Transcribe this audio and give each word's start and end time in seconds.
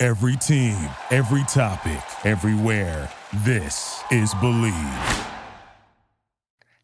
Every 0.00 0.36
team, 0.36 0.76
every 1.10 1.42
topic, 1.48 2.00
everywhere. 2.24 3.10
This 3.38 4.00
is 4.12 4.32
Bleav. 4.34 5.26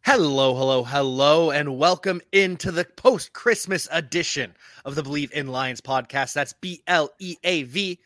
Hello, 0.03 0.53
hello, 0.53 0.83
hello, 0.83 1.49
and 1.49 1.77
welcome 1.77 2.19
into 2.33 2.73
the 2.73 2.83
post 2.83 3.31
Christmas 3.31 3.87
edition 3.89 4.53
of 4.83 4.95
the 4.95 5.01
Bleav 5.01 5.31
in 5.31 5.47
Lions 5.47 5.79
podcast. 5.79 6.33
That's 6.33 6.51
B 6.59 6.83
L 6.87 7.09
E 7.19 7.37
A 7.45 7.63
V. 7.63 7.97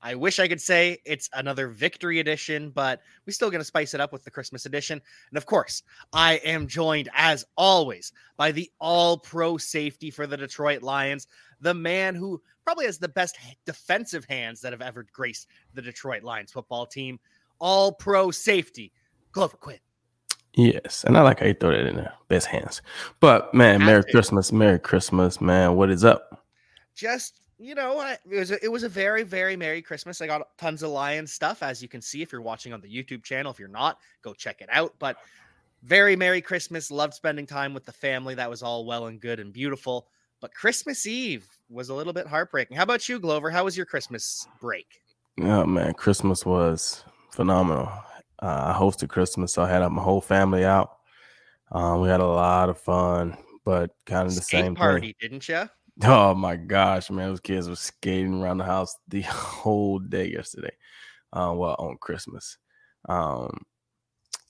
I 0.00 0.14
wish 0.14 0.38
I 0.38 0.46
could 0.46 0.60
say 0.60 0.98
it's 1.04 1.28
another 1.32 1.68
victory 1.68 2.20
edition, 2.20 2.70
but 2.70 3.00
we're 3.26 3.32
still 3.32 3.50
going 3.50 3.60
to 3.60 3.64
spice 3.64 3.94
it 3.94 4.00
up 4.00 4.12
with 4.12 4.24
the 4.24 4.32
Christmas 4.32 4.66
edition. 4.66 5.00
And 5.30 5.38
of 5.38 5.46
course, 5.46 5.82
I 6.12 6.34
am 6.44 6.68
joined 6.68 7.08
as 7.14 7.44
always 7.56 8.12
by 8.36 8.50
the 8.50 8.70
all 8.80 9.18
pro 9.18 9.58
safety 9.58 10.10
for 10.10 10.26
the 10.26 10.36
Detroit 10.36 10.82
Lions, 10.82 11.28
the 11.62 11.72
man 11.74 12.14
who 12.14 12.42
probably 12.64 12.86
has 12.86 12.98
the 12.98 13.08
best 13.08 13.38
defensive 13.64 14.24
hands 14.26 14.60
that 14.60 14.72
have 14.72 14.82
ever 14.82 15.06
graced 15.12 15.48
the 15.74 15.82
Detroit 15.82 16.22
Lions 16.22 16.52
football 16.52 16.84
team, 16.84 17.18
all 17.58 17.92
pro 17.92 18.30
safety, 18.30 18.92
Glover 19.32 19.56
Quinn. 19.56 19.78
Yes, 20.54 21.04
and 21.04 21.16
I 21.16 21.22
like 21.22 21.40
how 21.40 21.46
you 21.46 21.54
throw 21.54 21.70
that 21.70 21.86
in 21.86 21.96
there. 21.96 22.12
Best 22.28 22.46
hands. 22.46 22.82
But 23.20 23.54
man, 23.54 23.80
Merry 23.84 24.04
Christmas, 24.04 24.52
Merry 24.52 24.78
Christmas, 24.78 25.40
man. 25.40 25.76
What 25.76 25.90
is 25.90 26.04
up? 26.04 26.44
Just 26.94 27.40
you 27.58 27.74
know, 27.74 28.00
it 28.00 28.38
was 28.38 28.50
a, 28.50 28.62
it 28.62 28.68
was 28.68 28.82
a 28.82 28.88
very 28.88 29.22
very 29.22 29.56
merry 29.56 29.80
Christmas. 29.80 30.20
I 30.20 30.26
got 30.26 30.42
tons 30.58 30.82
of 30.82 30.90
lion 30.90 31.26
stuff, 31.26 31.62
as 31.62 31.80
you 31.80 31.88
can 31.88 32.02
see 32.02 32.20
if 32.20 32.32
you're 32.32 32.42
watching 32.42 32.74
on 32.74 32.82
the 32.82 32.88
YouTube 32.88 33.22
channel. 33.22 33.50
If 33.50 33.58
you're 33.58 33.68
not, 33.68 33.98
go 34.20 34.34
check 34.34 34.60
it 34.60 34.68
out. 34.70 34.94
But 34.98 35.16
very 35.84 36.16
merry 36.16 36.42
Christmas. 36.42 36.90
Loved 36.90 37.14
spending 37.14 37.46
time 37.46 37.72
with 37.72 37.86
the 37.86 37.92
family. 37.92 38.34
That 38.34 38.50
was 38.50 38.62
all 38.62 38.84
well 38.84 39.06
and 39.06 39.20
good 39.20 39.40
and 39.40 39.54
beautiful. 39.54 40.08
But 40.42 40.52
Christmas 40.54 41.06
Eve 41.06 41.46
was 41.70 41.88
a 41.88 41.94
little 41.94 42.12
bit 42.12 42.26
heartbreaking. 42.26 42.76
How 42.76 42.82
about 42.82 43.08
you, 43.08 43.20
Glover? 43.20 43.48
How 43.48 43.62
was 43.62 43.76
your 43.76 43.86
Christmas 43.86 44.48
break? 44.60 44.88
Oh 45.40 45.64
man, 45.64 45.94
Christmas 45.94 46.44
was 46.44 47.04
phenomenal. 47.30 47.88
Uh, 48.42 48.74
I 48.74 48.78
hosted 48.78 49.08
Christmas, 49.08 49.52
so 49.52 49.62
I 49.62 49.68
had 49.68 49.86
my 49.88 50.02
whole 50.02 50.20
family 50.20 50.64
out. 50.64 50.96
Um, 51.70 52.00
we 52.00 52.08
had 52.08 52.20
a 52.20 52.26
lot 52.26 52.68
of 52.68 52.76
fun, 52.76 53.36
but 53.64 53.92
kind 54.04 54.26
of 54.26 54.34
the 54.34 54.42
Skate 54.42 54.64
same 54.64 54.74
party, 54.74 55.14
thing. 55.20 55.30
didn't 55.30 55.48
you? 55.48 55.70
Oh 56.02 56.34
my 56.34 56.56
gosh, 56.56 57.08
man! 57.08 57.28
Those 57.28 57.40
kids 57.40 57.68
were 57.68 57.76
skating 57.76 58.42
around 58.42 58.58
the 58.58 58.64
house 58.64 58.96
the 59.06 59.20
whole 59.22 60.00
day 60.00 60.26
yesterday. 60.26 60.72
Um, 61.32 61.56
well, 61.56 61.76
on 61.78 61.98
Christmas. 62.00 62.58
Um, 63.08 63.62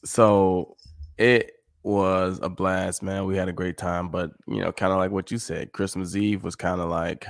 so 0.04 0.76
it 1.18 1.52
was 1.82 2.38
a 2.42 2.48
blast, 2.48 3.02
man. 3.02 3.24
We 3.24 3.36
had 3.36 3.48
a 3.48 3.52
great 3.52 3.76
time, 3.76 4.08
but 4.08 4.30
you 4.46 4.60
know, 4.60 4.72
kind 4.72 4.92
of 4.92 4.98
like 4.98 5.10
what 5.10 5.30
you 5.30 5.38
said, 5.38 5.72
Christmas 5.72 6.16
Eve 6.16 6.44
was 6.44 6.56
kind 6.56 6.80
of 6.80 6.88
like, 6.88 7.26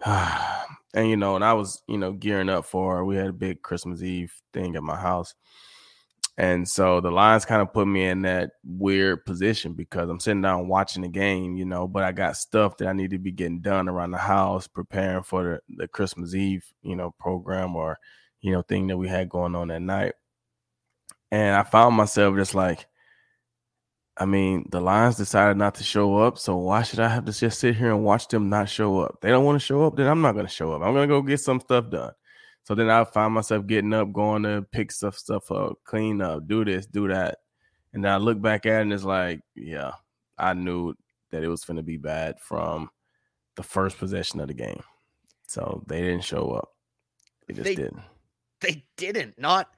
and 0.04 1.08
you 1.08 1.16
know, 1.16 1.36
and 1.36 1.44
I 1.44 1.54
was, 1.54 1.82
you 1.88 1.98
know, 1.98 2.12
gearing 2.12 2.48
up 2.48 2.66
for. 2.66 3.04
We 3.04 3.16
had 3.16 3.28
a 3.28 3.32
big 3.32 3.62
Christmas 3.62 4.02
Eve 4.02 4.32
thing 4.52 4.76
at 4.76 4.82
my 4.82 4.96
house, 4.96 5.34
and 6.38 6.68
so 6.68 7.00
the 7.00 7.10
Lions 7.10 7.46
kind 7.46 7.62
of 7.62 7.72
put 7.72 7.88
me 7.88 8.04
in 8.04 8.22
that 8.22 8.50
weird 8.62 9.24
position 9.24 9.72
because 9.72 10.10
I'm 10.10 10.20
sitting 10.20 10.42
down 10.42 10.68
watching 10.68 11.02
the 11.02 11.08
game, 11.08 11.56
you 11.56 11.64
know, 11.64 11.88
but 11.88 12.02
I 12.02 12.12
got 12.12 12.36
stuff 12.36 12.76
that 12.76 12.88
I 12.88 12.92
need 12.92 13.10
to 13.12 13.18
be 13.18 13.32
getting 13.32 13.60
done 13.62 13.88
around 13.88 14.10
the 14.10 14.18
house, 14.18 14.66
preparing 14.66 15.22
for 15.22 15.62
the, 15.68 15.76
the 15.84 15.88
Christmas 15.88 16.34
Eve, 16.34 16.62
you 16.82 16.94
know, 16.94 17.14
program 17.18 17.74
or, 17.74 17.98
you 18.42 18.52
know, 18.52 18.60
thing 18.60 18.86
that 18.88 18.98
we 18.98 19.08
had 19.08 19.30
going 19.30 19.54
on 19.54 19.68
that 19.68 19.80
night. 19.80 20.12
And 21.30 21.56
I 21.56 21.62
found 21.62 21.96
myself 21.96 22.36
just 22.36 22.54
like, 22.54 22.86
I 24.18 24.24
mean, 24.24 24.66
the 24.70 24.80
Lions 24.80 25.16
decided 25.16 25.58
not 25.58 25.74
to 25.76 25.84
show 25.84 26.16
up, 26.16 26.38
so 26.38 26.56
why 26.56 26.82
should 26.82 27.00
I 27.00 27.08
have 27.08 27.26
to 27.26 27.32
just 27.32 27.60
sit 27.60 27.76
here 27.76 27.90
and 27.92 28.02
watch 28.02 28.28
them 28.28 28.48
not 28.48 28.68
show 28.68 29.00
up? 29.00 29.18
They 29.20 29.28
don't 29.28 29.44
want 29.44 29.60
to 29.60 29.64
show 29.66 29.84
up, 29.84 29.96
then 29.96 30.06
I'm 30.06 30.22
not 30.22 30.32
going 30.32 30.46
to 30.46 30.52
show 30.52 30.72
up. 30.72 30.82
I'm 30.82 30.94
going 30.94 31.06
to 31.08 31.14
go 31.14 31.20
get 31.20 31.40
some 31.40 31.60
stuff 31.60 31.90
done. 31.90 32.12
So 32.64 32.74
then 32.74 32.88
I 32.88 33.04
find 33.04 33.34
myself 33.34 33.66
getting 33.66 33.92
up, 33.92 34.12
going 34.12 34.42
to 34.44 34.66
pick 34.72 34.90
stuff 34.90 35.16
stuff 35.18 35.50
up, 35.52 35.78
clean 35.84 36.20
up, 36.22 36.48
do 36.48 36.64
this, 36.64 36.86
do 36.86 37.08
that. 37.08 37.38
And 37.92 38.04
then 38.04 38.10
I 38.12 38.16
look 38.16 38.40
back 38.40 38.66
at 38.66 38.78
it 38.78 38.82
and 38.82 38.92
it's 38.92 39.04
like, 39.04 39.40
yeah, 39.54 39.92
I 40.38 40.54
knew 40.54 40.94
that 41.30 41.44
it 41.44 41.48
was 41.48 41.64
going 41.64 41.76
to 41.76 41.82
be 41.82 41.96
bad 41.96 42.40
from 42.40 42.90
the 43.54 43.62
first 43.62 43.98
possession 43.98 44.40
of 44.40 44.48
the 44.48 44.54
game. 44.54 44.82
So 45.46 45.84
they 45.86 46.00
didn't 46.00 46.24
show 46.24 46.50
up. 46.50 46.70
They 47.46 47.54
just 47.54 47.64
They- 47.64 47.74
didn't. 47.76 48.02
They 48.60 48.84
didn't. 48.96 49.38
Not 49.38 49.68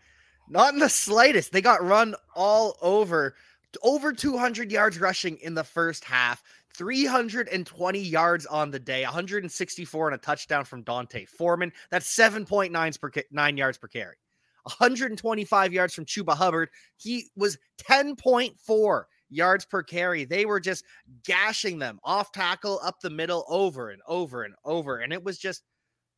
not 0.48 0.72
in 0.72 0.78
the 0.78 0.88
slightest. 0.88 1.52
They 1.52 1.60
got 1.60 1.82
run 1.84 2.14
all 2.34 2.78
over. 2.80 3.34
Over 3.82 4.12
200 4.12 4.72
yards 4.72 4.98
rushing 4.98 5.36
in 5.38 5.54
the 5.54 5.64
first 5.64 6.04
half, 6.04 6.42
320 6.74 7.98
yards 7.98 8.46
on 8.46 8.70
the 8.70 8.78
day, 8.78 9.02
164 9.02 10.08
and 10.08 10.14
a 10.14 10.18
touchdown 10.18 10.64
from 10.64 10.82
D'Onta 10.82 11.28
Foreman. 11.28 11.72
That's 11.90 12.14
7.9 12.16 13.00
per 13.00 13.10
9 13.30 13.56
yards 13.56 13.78
per 13.78 13.88
carry. 13.88 14.16
125 14.62 15.72
yards 15.72 15.94
from 15.94 16.04
Chuba 16.04 16.34
Hubbard. 16.34 16.68
He 16.96 17.30
was 17.36 17.58
10.4 17.78 19.04
yards 19.30 19.64
per 19.64 19.82
carry. 19.82 20.24
They 20.24 20.46
were 20.46 20.60
just 20.60 20.84
gashing 21.24 21.78
them 21.78 21.98
off 22.04 22.32
tackle, 22.32 22.80
up 22.82 23.00
the 23.00 23.10
middle, 23.10 23.44
over 23.48 23.90
and 23.90 24.02
over 24.06 24.44
and 24.44 24.54
over. 24.64 24.98
And 24.98 25.12
it 25.12 25.22
was 25.22 25.38
just, 25.38 25.62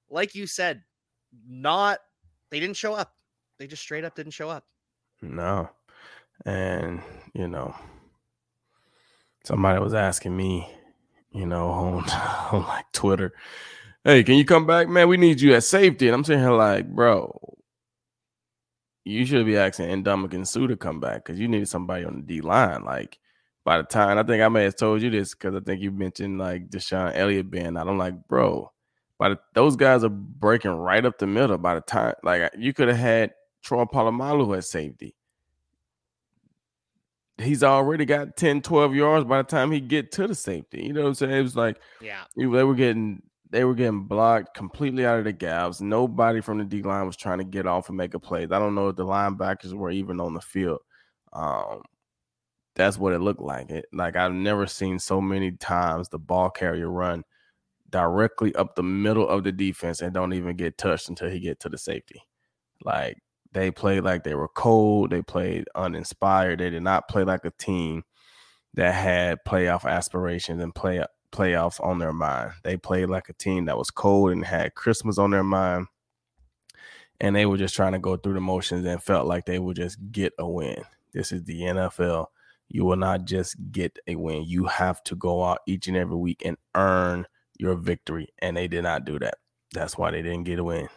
like 0.08 0.34
you 0.34 0.46
said, 0.46 0.82
not, 1.48 2.00
they 2.50 2.60
didn't 2.60 2.76
show 2.76 2.94
up. 2.94 3.14
They 3.58 3.66
just 3.66 3.82
straight 3.82 4.04
up 4.04 4.14
didn't 4.14 4.32
show 4.32 4.48
up. 4.48 4.64
No. 5.22 5.70
And, 6.46 7.02
you 7.34 7.48
know, 7.48 7.74
somebody 9.44 9.80
was 9.80 9.94
asking 9.94 10.36
me, 10.36 10.68
you 11.32 11.46
know, 11.46 11.70
on, 11.70 12.10
on 12.10 12.62
like 12.66 12.90
Twitter, 12.92 13.32
hey, 14.04 14.22
can 14.22 14.36
you 14.36 14.44
come 14.44 14.66
back, 14.66 14.88
man? 14.88 15.08
We 15.08 15.16
need 15.16 15.40
you 15.40 15.54
at 15.54 15.64
safety. 15.64 16.08
And 16.08 16.14
I'm 16.14 16.24
sitting 16.24 16.42
here 16.42 16.52
like, 16.52 16.88
bro, 16.88 17.56
you 19.04 19.24
should 19.24 19.46
be 19.46 19.56
asking 19.56 20.04
Ndamukong 20.04 20.46
Suh 20.46 20.66
to 20.66 20.76
come 20.76 21.00
back 21.00 21.24
because 21.24 21.38
you 21.38 21.48
needed 21.48 21.68
somebody 21.68 22.04
on 22.04 22.16
the 22.16 22.22
D 22.22 22.40
line. 22.40 22.84
Like, 22.84 23.18
by 23.64 23.78
the 23.78 23.84
time, 23.84 24.18
I 24.18 24.22
think 24.22 24.42
I 24.42 24.48
may 24.48 24.64
have 24.64 24.76
told 24.76 25.02
you 25.02 25.10
this 25.10 25.34
because 25.34 25.54
I 25.54 25.60
think 25.60 25.80
you 25.80 25.90
mentioned 25.90 26.38
like 26.38 26.70
DeShon 26.70 27.12
Elliott 27.14 27.50
being 27.50 27.76
out. 27.76 27.88
I'm 27.88 27.98
like, 27.98 28.14
bro, 28.28 28.72
the, 29.18 29.38
those 29.54 29.76
guys 29.76 30.02
are 30.04 30.08
breaking 30.08 30.72
right 30.72 31.04
up 31.04 31.18
the 31.18 31.26
middle. 31.26 31.58
By 31.58 31.74
the 31.74 31.80
time, 31.82 32.14
like, 32.22 32.54
you 32.58 32.72
could 32.72 32.88
have 32.88 32.96
had 32.96 33.32
Troy 33.62 33.84
Polamalu 33.84 34.56
at 34.56 34.64
safety 34.64 35.14
he's 37.40 37.62
already 37.62 38.04
got 38.04 38.36
10, 38.36 38.62
12 38.62 38.94
yards 38.94 39.24
by 39.24 39.38
the 39.38 39.44
time 39.48 39.70
he 39.72 39.80
get 39.80 40.12
to 40.12 40.26
the 40.26 40.34
safety. 40.34 40.84
You 40.84 40.92
know 40.92 41.02
what 41.02 41.08
I'm 41.08 41.14
saying? 41.14 41.32
It 41.32 41.42
was 41.42 41.56
like 41.56 41.80
Yeah. 42.00 42.24
they 42.36 42.46
were 42.46 42.74
getting 42.74 43.22
they 43.50 43.64
were 43.64 43.74
getting 43.74 44.04
blocked 44.04 44.54
completely 44.54 45.04
out 45.04 45.18
of 45.18 45.24
the 45.24 45.32
gaps. 45.32 45.80
Nobody 45.80 46.40
from 46.40 46.58
the 46.58 46.64
D 46.64 46.82
line 46.82 47.04
was 47.06 47.16
trying 47.16 47.38
to 47.38 47.44
get 47.44 47.66
off 47.66 47.88
and 47.88 47.98
make 47.98 48.14
a 48.14 48.20
play. 48.20 48.44
I 48.44 48.46
don't 48.46 48.76
know 48.76 48.88
if 48.88 48.96
the 48.96 49.04
linebackers 49.04 49.72
were 49.72 49.90
even 49.90 50.20
on 50.20 50.34
the 50.34 50.40
field. 50.40 50.78
Um, 51.32 51.82
that's 52.76 52.96
what 52.96 53.12
it 53.12 53.18
looked 53.18 53.40
like. 53.40 53.70
It 53.70 53.86
like 53.92 54.14
I've 54.14 54.32
never 54.32 54.66
seen 54.68 54.98
so 55.00 55.20
many 55.20 55.50
times 55.52 56.08
the 56.08 56.18
ball 56.18 56.48
carrier 56.50 56.88
run 56.88 57.24
directly 57.90 58.54
up 58.54 58.76
the 58.76 58.84
middle 58.84 59.28
of 59.28 59.42
the 59.42 59.50
defense 59.50 60.00
and 60.00 60.14
don't 60.14 60.32
even 60.32 60.54
get 60.56 60.78
touched 60.78 61.08
until 61.08 61.28
he 61.28 61.40
get 61.40 61.58
to 61.60 61.68
the 61.68 61.78
safety. 61.78 62.22
Like 62.84 63.18
they 63.52 63.70
played 63.70 64.04
like 64.04 64.24
they 64.24 64.34
were 64.34 64.48
cold. 64.48 65.10
They 65.10 65.22
played 65.22 65.64
uninspired. 65.74 66.60
They 66.60 66.70
did 66.70 66.82
not 66.82 67.08
play 67.08 67.24
like 67.24 67.44
a 67.44 67.50
team 67.50 68.04
that 68.74 68.94
had 68.94 69.38
playoff 69.46 69.84
aspirations 69.84 70.62
and 70.62 70.74
play 70.74 71.04
playoffs 71.32 71.82
on 71.84 71.98
their 71.98 72.12
mind. 72.12 72.52
They 72.62 72.76
played 72.76 73.08
like 73.08 73.28
a 73.28 73.34
team 73.34 73.66
that 73.66 73.78
was 73.78 73.90
cold 73.90 74.32
and 74.32 74.44
had 74.44 74.74
Christmas 74.74 75.18
on 75.18 75.30
their 75.30 75.44
mind. 75.44 75.86
And 77.20 77.36
they 77.36 77.44
were 77.46 77.58
just 77.58 77.74
trying 77.74 77.92
to 77.92 77.98
go 77.98 78.16
through 78.16 78.34
the 78.34 78.40
motions 78.40 78.86
and 78.86 79.02
felt 79.02 79.26
like 79.26 79.44
they 79.44 79.58
would 79.58 79.76
just 79.76 79.98
get 80.10 80.32
a 80.38 80.48
win. 80.48 80.82
This 81.12 81.32
is 81.32 81.44
the 81.44 81.60
NFL. 81.60 82.26
You 82.68 82.84
will 82.84 82.96
not 82.96 83.24
just 83.24 83.56
get 83.72 83.98
a 84.06 84.14
win. 84.14 84.44
You 84.44 84.64
have 84.64 85.02
to 85.04 85.16
go 85.16 85.44
out 85.44 85.58
each 85.66 85.88
and 85.88 85.96
every 85.96 86.16
week 86.16 86.42
and 86.44 86.56
earn 86.74 87.26
your 87.58 87.74
victory. 87.74 88.28
And 88.38 88.56
they 88.56 88.68
did 88.68 88.84
not 88.84 89.04
do 89.04 89.18
that. 89.18 89.34
That's 89.72 89.98
why 89.98 90.12
they 90.12 90.22
didn't 90.22 90.44
get 90.44 90.60
a 90.60 90.64
win. 90.64 90.88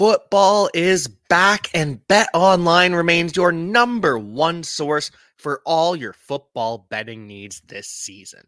Football 0.00 0.70
is 0.72 1.08
back, 1.08 1.68
and 1.74 2.00
Bet 2.08 2.30
Online 2.32 2.94
remains 2.94 3.36
your 3.36 3.52
number 3.52 4.18
one 4.18 4.62
source 4.62 5.10
for 5.36 5.60
all 5.66 5.94
your 5.94 6.14
football 6.14 6.86
betting 6.88 7.26
needs 7.26 7.60
this 7.68 7.86
season. 7.86 8.40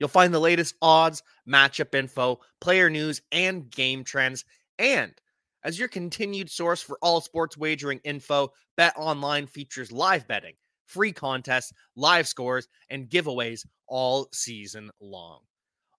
You'll 0.00 0.08
find 0.08 0.34
the 0.34 0.40
latest 0.40 0.74
odds, 0.82 1.22
matchup 1.48 1.94
info, 1.94 2.40
player 2.60 2.90
news, 2.90 3.22
and 3.30 3.70
game 3.70 4.02
trends. 4.02 4.44
And 4.76 5.14
as 5.62 5.78
your 5.78 5.86
continued 5.86 6.50
source 6.50 6.82
for 6.82 6.98
all 7.00 7.20
sports 7.20 7.56
wagering 7.56 8.00
info, 8.02 8.52
Bet 8.76 8.94
Online 8.96 9.46
features 9.46 9.92
live 9.92 10.26
betting, 10.26 10.54
free 10.84 11.12
contests, 11.12 11.72
live 11.94 12.26
scores, 12.26 12.66
and 12.90 13.08
giveaways 13.08 13.64
all 13.86 14.26
season 14.32 14.90
long. 15.00 15.42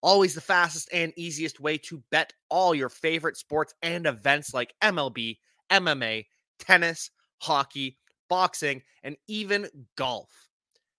Always 0.01 0.33
the 0.33 0.41
fastest 0.41 0.89
and 0.93 1.11
easiest 1.17 1.59
way 1.59 1.77
to 1.79 2.01
bet 2.09 2.31
all 2.49 2.73
your 2.73 2.89
favorite 2.89 3.35
sports 3.35 3.73
and 3.81 4.05
events 4.05 4.53
like 4.53 4.73
MLB, 4.81 5.37
MMA, 5.69 6.25
tennis, 6.57 7.11
hockey, 7.41 7.97
boxing, 8.29 8.81
and 9.03 9.17
even 9.27 9.67
golf. 9.97 10.49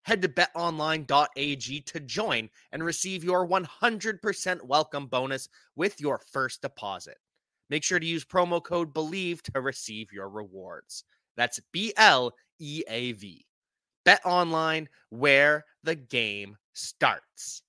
Head 0.02 0.23
to 0.23 0.29
betonline.ag 0.29 1.81
to 1.81 2.00
join 2.00 2.50
and 2.73 2.85
receive 2.85 3.25
your 3.25 3.47
100% 3.47 4.64
welcome 4.64 5.06
bonus 5.06 5.49
with 5.76 6.00
your 6.00 6.20
first 6.32 6.62
deposit. 6.62 7.17
Make 7.70 7.85
sure 7.85 8.00
to 8.00 8.06
use 8.06 8.25
promo 8.25 8.62
code 8.62 8.93
BLEAV 8.93 9.43
to 9.43 9.61
receive 9.61 10.12
your 10.12 10.29
rewards. 10.29 11.05
That's 11.37 11.61
B 11.73 11.93
L 11.96 12.32
E 12.58 12.82
A 12.88 13.12
V. 13.12 13.46
Bet 14.05 14.20
online 14.25 14.88
where 15.11 15.64
the 15.85 15.94
game 15.94 16.56
starts. 16.73 17.62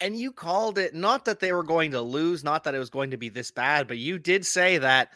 And 0.00 0.18
you 0.18 0.32
called 0.32 0.78
it 0.78 0.94
not 0.94 1.26
that 1.26 1.40
they 1.40 1.52
were 1.52 1.62
going 1.62 1.90
to 1.90 2.00
lose, 2.00 2.42
not 2.42 2.64
that 2.64 2.74
it 2.74 2.78
was 2.78 2.90
going 2.90 3.10
to 3.10 3.16
be 3.16 3.28
this 3.28 3.50
bad, 3.50 3.86
but 3.86 3.98
you 3.98 4.18
did 4.18 4.46
say 4.46 4.78
that 4.78 5.12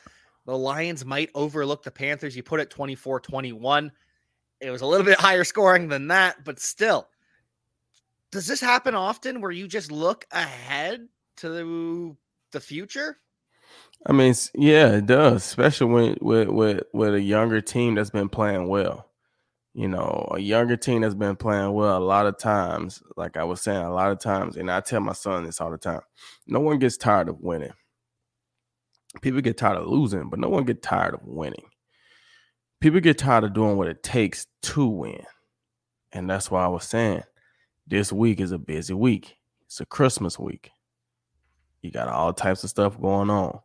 the 0.46 0.56
Lions 0.56 1.04
might 1.04 1.30
overlook 1.34 1.82
the 1.82 1.90
Panthers. 1.90 2.36
You 2.36 2.42
put 2.42 2.60
it 2.60 2.70
24 2.70 3.20
21. 3.20 3.92
It 4.60 4.70
was 4.70 4.82
a 4.82 4.86
little 4.86 5.06
bit 5.06 5.18
higher 5.20 5.44
scoring 5.44 5.88
than 5.88 6.08
that, 6.08 6.44
but 6.44 6.60
still. 6.60 7.08
Does 8.30 8.46
this 8.46 8.60
happen 8.60 8.94
often 8.94 9.40
where 9.40 9.50
you 9.50 9.68
just 9.68 9.92
look 9.92 10.26
ahead 10.32 11.08
to 11.36 12.16
the 12.50 12.60
future? 12.60 13.18
I 14.06 14.12
mean, 14.12 14.34
yeah, 14.54 14.96
it 14.96 15.06
does, 15.06 15.44
especially 15.44 15.86
when 15.86 16.16
with 16.20 16.48
with 16.48 16.82
with 16.92 17.14
a 17.14 17.20
younger 17.20 17.60
team 17.60 17.94
that's 17.94 18.10
been 18.10 18.28
playing 18.28 18.68
well. 18.68 19.08
You 19.74 19.88
know, 19.88 20.28
a 20.30 20.38
younger 20.38 20.76
team 20.76 21.02
that's 21.02 21.16
been 21.16 21.34
playing 21.34 21.72
well. 21.72 21.98
A 21.98 21.98
lot 21.98 22.26
of 22.26 22.38
times, 22.38 23.02
like 23.16 23.36
I 23.36 23.42
was 23.42 23.60
saying, 23.60 23.82
a 23.82 23.92
lot 23.92 24.12
of 24.12 24.20
times, 24.20 24.56
and 24.56 24.70
I 24.70 24.80
tell 24.80 25.00
my 25.00 25.12
son 25.12 25.44
this 25.44 25.60
all 25.60 25.70
the 25.70 25.78
time: 25.78 26.00
no 26.46 26.60
one 26.60 26.78
gets 26.78 26.96
tired 26.96 27.28
of 27.28 27.40
winning. 27.40 27.72
People 29.20 29.40
get 29.40 29.58
tired 29.58 29.78
of 29.78 29.88
losing, 29.88 30.30
but 30.30 30.38
no 30.38 30.48
one 30.48 30.64
get 30.64 30.82
tired 30.82 31.14
of 31.14 31.20
winning. 31.24 31.66
People 32.80 33.00
get 33.00 33.18
tired 33.18 33.44
of 33.44 33.52
doing 33.52 33.76
what 33.76 33.88
it 33.88 34.02
takes 34.02 34.46
to 34.62 34.86
win, 34.86 35.24
and 36.12 36.30
that's 36.30 36.50
why 36.52 36.64
I 36.64 36.68
was 36.68 36.84
saying 36.84 37.24
this 37.86 38.12
week 38.12 38.40
is 38.40 38.52
a 38.52 38.58
busy 38.58 38.94
week. 38.94 39.36
It's 39.66 39.80
a 39.80 39.86
Christmas 39.86 40.38
week. 40.38 40.70
You 41.82 41.90
got 41.90 42.08
all 42.08 42.32
types 42.32 42.64
of 42.64 42.70
stuff 42.70 43.00
going 43.00 43.28
on. 43.28 43.58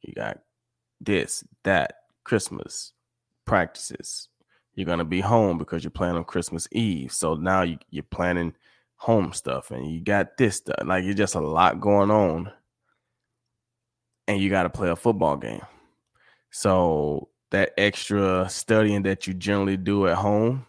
You 0.00 0.14
got 0.14 0.38
this, 1.00 1.44
that, 1.64 1.94
Christmas 2.24 2.92
practices. 3.44 4.28
You're 4.74 4.86
gonna 4.86 5.04
be 5.04 5.20
home 5.20 5.58
because 5.58 5.84
you're 5.84 5.90
planning 5.90 6.16
on 6.16 6.24
Christmas 6.24 6.66
Eve. 6.72 7.12
So 7.12 7.34
now 7.34 7.62
you, 7.62 7.78
you're 7.90 8.04
planning 8.04 8.54
home 8.96 9.32
stuff, 9.32 9.70
and 9.70 9.90
you 9.90 10.00
got 10.00 10.36
this 10.36 10.56
stuff. 10.56 10.84
Like 10.84 11.04
it's 11.04 11.16
just 11.16 11.34
a 11.34 11.40
lot 11.40 11.80
going 11.80 12.10
on, 12.10 12.50
and 14.28 14.40
you 14.40 14.48
got 14.50 14.62
to 14.64 14.70
play 14.70 14.90
a 14.90 14.96
football 14.96 15.36
game. 15.36 15.62
So 16.50 17.28
that 17.50 17.72
extra 17.76 18.48
studying 18.48 19.02
that 19.02 19.26
you 19.26 19.34
generally 19.34 19.76
do 19.76 20.06
at 20.06 20.16
home, 20.16 20.66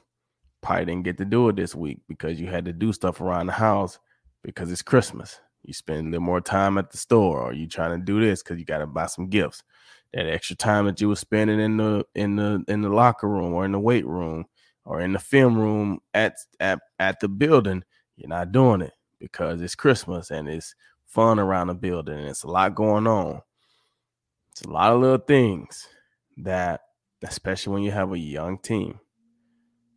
probably 0.62 0.86
didn't 0.86 1.04
get 1.04 1.18
to 1.18 1.26
do 1.26 1.50
it 1.50 1.56
this 1.56 1.76
week 1.76 2.00
because 2.08 2.40
you 2.40 2.48
had 2.48 2.66
to 2.66 2.74
do 2.74 2.92
stuff 2.94 3.22
around 3.22 3.48
the 3.48 3.54
house 3.54 4.00
because 4.44 4.72
it's 4.72 4.82
Christmas. 4.82 5.40
You 5.64 5.74
spend 5.74 6.08
a 6.08 6.10
little 6.12 6.22
more 6.22 6.42
time 6.42 6.78
at 6.78 6.92
the 6.92 6.98
store, 6.98 7.42
or 7.42 7.54
you 7.54 7.68
trying 7.68 7.98
to 7.98 8.06
do 8.06 8.20
this 8.20 8.44
because 8.44 8.60
you 8.60 8.66
got 8.66 8.80
to 8.80 8.88
buy 8.88 9.06
some 9.06 9.30
gifts. 9.30 9.64
That 10.14 10.28
extra 10.28 10.56
time 10.56 10.86
that 10.86 11.02
you 11.02 11.10
were 11.10 11.16
spending 11.16 11.60
in 11.60 11.78
the 11.78 12.06
in 12.14 12.36
the 12.36 12.64
in 12.68 12.82
the 12.82 12.90
locker 12.90 13.28
room 13.28 13.54
or 13.54 13.66
in 13.66 13.72
the 13.72 13.80
weight 13.80 14.06
room 14.06 14.46
or 14.86 15.02
in 15.02 15.14
the 15.14 15.20
film 15.20 15.58
room 15.58 16.00
at 16.14 16.36
at 16.60 16.80
at 17.00 17.20
the 17.20 17.28
building, 17.28 17.84
you're 18.16 18.30
not 18.30 18.52
doing 18.52 18.82
it 18.82 18.94
because 19.20 19.62
it's 19.62 19.76
Christmas 19.76 20.30
and 20.30 20.48
it's 20.48 20.76
fun 21.06 21.40
around 21.40 21.68
the 21.68 21.74
building 21.74 22.18
and 22.18 22.28
it's 22.28 22.44
a 22.44 22.48
lot 22.48 22.76
going 22.76 23.08
on. 23.08 23.42
It's 24.52 24.62
a 24.62 24.70
lot 24.70 24.94
of 24.94 25.02
little 25.02 25.18
things 25.18 25.88
that, 26.38 26.82
especially 27.24 27.74
when 27.74 27.84
you 27.84 27.92
have 27.92 28.12
a 28.12 28.20
young 28.20 28.60
team, 28.60 29.00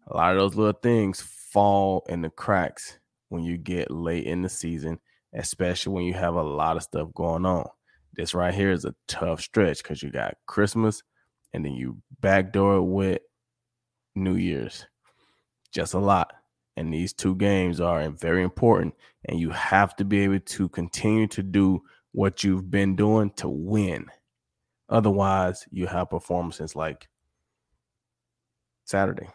a 0.07 0.17
lot 0.17 0.33
of 0.33 0.39
those 0.39 0.55
little 0.55 0.79
things 0.83 1.21
fall 1.21 2.07
in 2.09 2.23
the 2.23 2.31
cracks 2.31 2.99
when 3.29 3.43
you 3.43 3.59
get 3.59 3.91
late 3.91 4.25
in 4.25 4.41
the 4.41 4.49
season 4.49 4.99
especially 5.37 5.93
when 5.93 6.05
you 6.05 6.15
have 6.15 6.35
a 6.35 6.43
lot 6.43 6.77
of 6.77 6.83
stuff 6.83 7.09
going 7.15 7.45
on. 7.47 7.69
This 8.17 8.35
right 8.35 8.55
here 8.55 8.73
is 8.73 8.87
a 8.87 8.95
tough 9.09 9.43
stretch 9.43 9.83
because 9.83 10.03
you 10.03 10.11
got 10.11 10.39
Christmas 10.47 11.03
and 11.53 11.65
then 11.65 11.73
you 11.75 11.99
backdoor 12.21 12.77
it 12.77 12.83
with 12.83 13.19
New 14.15 14.37
Year's. 14.37 14.87
Just 15.71 15.93
a 15.93 15.99
lot. 15.99 16.33
And 16.79 16.93
these 16.93 17.13
two 17.13 17.35
games 17.35 17.79
are 17.81 18.09
very 18.09 18.43
important. 18.43 18.95
And 19.27 19.39
you 19.39 19.51
have 19.51 19.95
to 19.97 20.05
be 20.05 20.21
able 20.21 20.41
to 20.41 20.69
continue 20.71 21.27
to 21.29 21.43
do 21.43 21.83
what 22.13 22.43
you've 22.43 22.71
been 22.71 22.97
doing 22.97 23.31
to 23.37 23.49
win. 23.49 24.07
Otherwise, 24.89 25.67
you 25.71 25.87
have 25.87 26.11
performances 26.11 26.75
like 26.75 27.09
Saturday. 28.87 29.29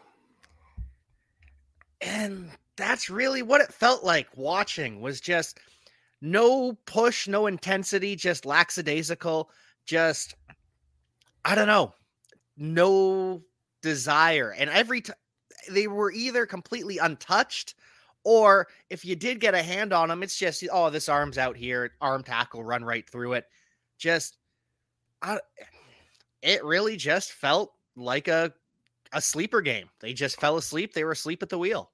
And 2.00 2.50
that's 2.76 3.08
really 3.08 3.42
what 3.42 3.60
it 3.60 3.72
felt 3.72 4.02
like 4.02 4.26
watching 4.34 5.00
was 5.00 5.20
just– 5.20 5.60
no 6.22 6.72
push, 6.86 7.26
no 7.26 7.48
intensity, 7.48 8.14
just 8.16 8.46
lackadaisical, 8.46 9.50
just 9.84 10.34
I 11.44 11.54
don't 11.56 11.66
know, 11.66 11.92
no 12.56 13.42
desire. 13.82 14.54
And 14.56 14.70
every 14.70 15.02
time 15.02 15.16
they 15.68 15.88
were 15.88 16.12
either 16.12 16.46
completely 16.46 16.98
untouched 16.98 17.74
or 18.24 18.68
if 18.88 19.04
you 19.04 19.16
did 19.16 19.40
get 19.40 19.54
a 19.54 19.62
hand 19.62 19.92
on 19.92 20.08
them, 20.08 20.22
it's 20.22 20.38
just 20.38 20.64
oh, 20.72 20.88
this 20.90 21.08
arm's 21.08 21.38
out 21.38 21.56
here, 21.56 21.90
arm 22.00 22.22
tackle, 22.22 22.62
run 22.62 22.84
right 22.84 23.08
through 23.10 23.34
it. 23.34 23.46
Just 23.98 24.38
I, 25.20 25.40
it 26.40 26.64
really 26.64 26.96
just 26.96 27.32
felt 27.32 27.72
like 27.96 28.28
a 28.28 28.52
a 29.12 29.20
sleeper 29.20 29.60
game. 29.60 29.90
They 30.00 30.14
just 30.14 30.40
fell 30.40 30.56
asleep. 30.56 30.94
They 30.94 31.02
were 31.02 31.12
asleep 31.12 31.42
at 31.42 31.48
the 31.48 31.58
wheel. 31.58 31.90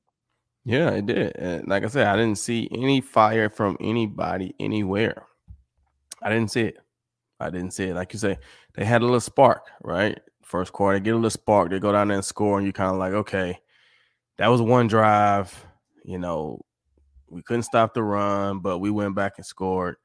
Yeah, 0.68 0.90
it 0.90 1.06
did. 1.06 1.34
And 1.36 1.66
like 1.66 1.82
I 1.82 1.86
said, 1.86 2.08
I 2.08 2.16
didn't 2.16 2.36
see 2.36 2.68
any 2.70 3.00
fire 3.00 3.48
from 3.48 3.78
anybody 3.80 4.54
anywhere. 4.60 5.24
I 6.22 6.28
didn't 6.28 6.50
see 6.50 6.60
it. 6.60 6.76
I 7.40 7.48
didn't 7.48 7.70
see 7.70 7.84
it. 7.84 7.94
Like 7.94 8.12
you 8.12 8.18
say, 8.18 8.36
they 8.74 8.84
had 8.84 9.00
a 9.00 9.06
little 9.06 9.18
spark, 9.18 9.64
right? 9.82 10.20
First 10.42 10.74
quarter, 10.74 10.98
get 10.98 11.12
a 11.12 11.14
little 11.14 11.30
spark. 11.30 11.70
They 11.70 11.78
go 11.78 11.90
down 11.92 12.08
there 12.08 12.16
and 12.16 12.24
score, 12.24 12.58
and 12.58 12.66
you 12.66 12.74
kind 12.74 12.90
of 12.90 12.98
like, 12.98 13.14
okay, 13.14 13.58
that 14.36 14.48
was 14.48 14.60
one 14.60 14.88
drive. 14.88 15.58
You 16.04 16.18
know, 16.18 16.60
we 17.30 17.40
couldn't 17.40 17.62
stop 17.62 17.94
the 17.94 18.02
run, 18.02 18.58
but 18.58 18.76
we 18.76 18.90
went 18.90 19.14
back 19.14 19.38
and 19.38 19.46
scored. 19.46 19.96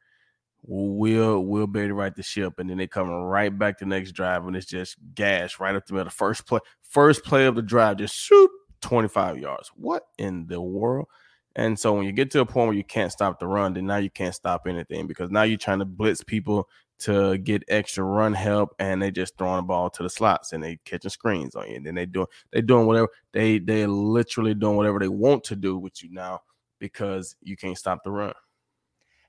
We'll 0.62 1.42
we'll 1.42 1.68
be 1.68 1.82
able 1.82 1.90
to 1.90 1.94
right 1.96 2.16
the 2.16 2.24
ship, 2.24 2.60
and 2.60 2.70
then 2.70 2.78
they 2.78 2.88
come 2.88 3.10
right 3.10 3.50
back 3.50 3.80
the 3.80 3.86
next 3.86 4.14
drive, 4.14 4.48
and 4.48 4.56
it's 4.56 4.66
just 4.66 4.96
gas 5.14 5.60
right 5.60 5.76
up 5.76 5.86
the 5.86 5.94
middle. 5.94 6.10
First 6.10 6.48
play, 6.48 6.62
first 6.84 7.26
play 7.26 7.48
of 7.48 7.56
the 7.56 7.62
drive, 7.62 7.98
just 7.98 8.16
shoot 8.16 8.50
25 8.84 9.40
yards. 9.40 9.72
What 9.76 10.04
in 10.18 10.48
the 10.48 10.62
world? 10.62 11.08
And 11.56 11.80
so 11.80 11.94
when 11.94 12.06
you 12.06 12.12
get 12.12 12.32
to 12.32 12.42
a 12.42 12.46
point 12.46 12.68
where 12.68 12.76
you 12.76 12.84
can't 12.84 13.12
stop 13.12 13.40
the 13.40 13.48
run, 13.48 13.74
then 13.74 13.86
now 13.86 13.98
you 13.98 14.10
can't 14.10 14.34
stop 14.34 14.68
anything 14.68 15.08
because 15.08 15.30
now 15.30 15.44
you're 15.44 15.58
trying 15.58 15.80
to 15.80 15.86
blitz 15.86 16.24
people 16.24 16.68
to 17.00 17.38
get 17.38 17.64
extra 17.68 18.04
run 18.04 18.34
help 18.34 18.74
and 18.80 19.02
they 19.02 19.12
just 19.12 19.38
throwing 19.38 19.58
the 19.58 19.64
ball 19.64 19.90
to 19.90 20.04
the 20.04 20.10
slots 20.10 20.54
and 20.54 20.64
they 20.64 20.80
catching 20.86 21.10
screens 21.10 21.56
on 21.56 21.70
you. 21.70 21.76
And 21.76 21.86
then 21.86 21.96
they 21.96 22.06
doing 22.06 22.28
they 22.52 22.62
doing 22.62 22.88
whatever 22.88 23.10
they 23.34 23.60
they 23.60 23.86
literally 23.86 24.54
doing 24.54 24.78
whatever 24.78 25.00
they 25.00 25.08
want 25.08 25.44
to 25.46 25.56
do 25.56 25.78
with 25.78 26.02
you 26.02 26.10
now 26.12 26.42
because 26.80 27.36
you 27.42 27.56
can't 27.56 27.78
stop 27.78 28.04
the 28.04 28.12
run. 28.12 28.34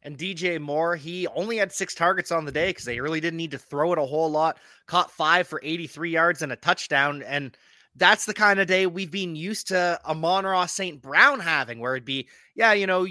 And 0.02 0.18
DJ 0.18 0.60
Moore, 0.60 0.96
he 0.96 1.26
only 1.28 1.56
had 1.56 1.72
six 1.72 1.94
targets 1.94 2.30
on 2.30 2.44
the 2.44 2.52
day 2.52 2.68
because 2.68 2.84
they 2.84 3.00
really 3.00 3.20
didn't 3.20 3.38
need 3.38 3.52
to 3.52 3.58
throw 3.58 3.92
it 3.92 3.98
a 3.98 4.04
whole 4.04 4.30
lot. 4.30 4.58
Caught 4.86 5.10
five 5.10 5.48
for 5.48 5.60
83 5.64 6.10
yards 6.10 6.42
and 6.42 6.52
a 6.52 6.56
touchdown. 6.56 7.22
And 7.22 7.56
that's 7.96 8.24
the 8.24 8.34
kind 8.34 8.58
of 8.60 8.66
day 8.66 8.86
we've 8.86 9.10
been 9.10 9.36
used 9.36 9.68
to 9.68 10.00
Amon-Ra 10.04 10.66
St. 10.66 11.00
Brown 11.00 11.40
having, 11.40 11.78
where 11.78 11.94
it'd 11.94 12.04
be, 12.04 12.28
yeah, 12.54 12.72
you 12.72 12.86
know, 12.86 13.06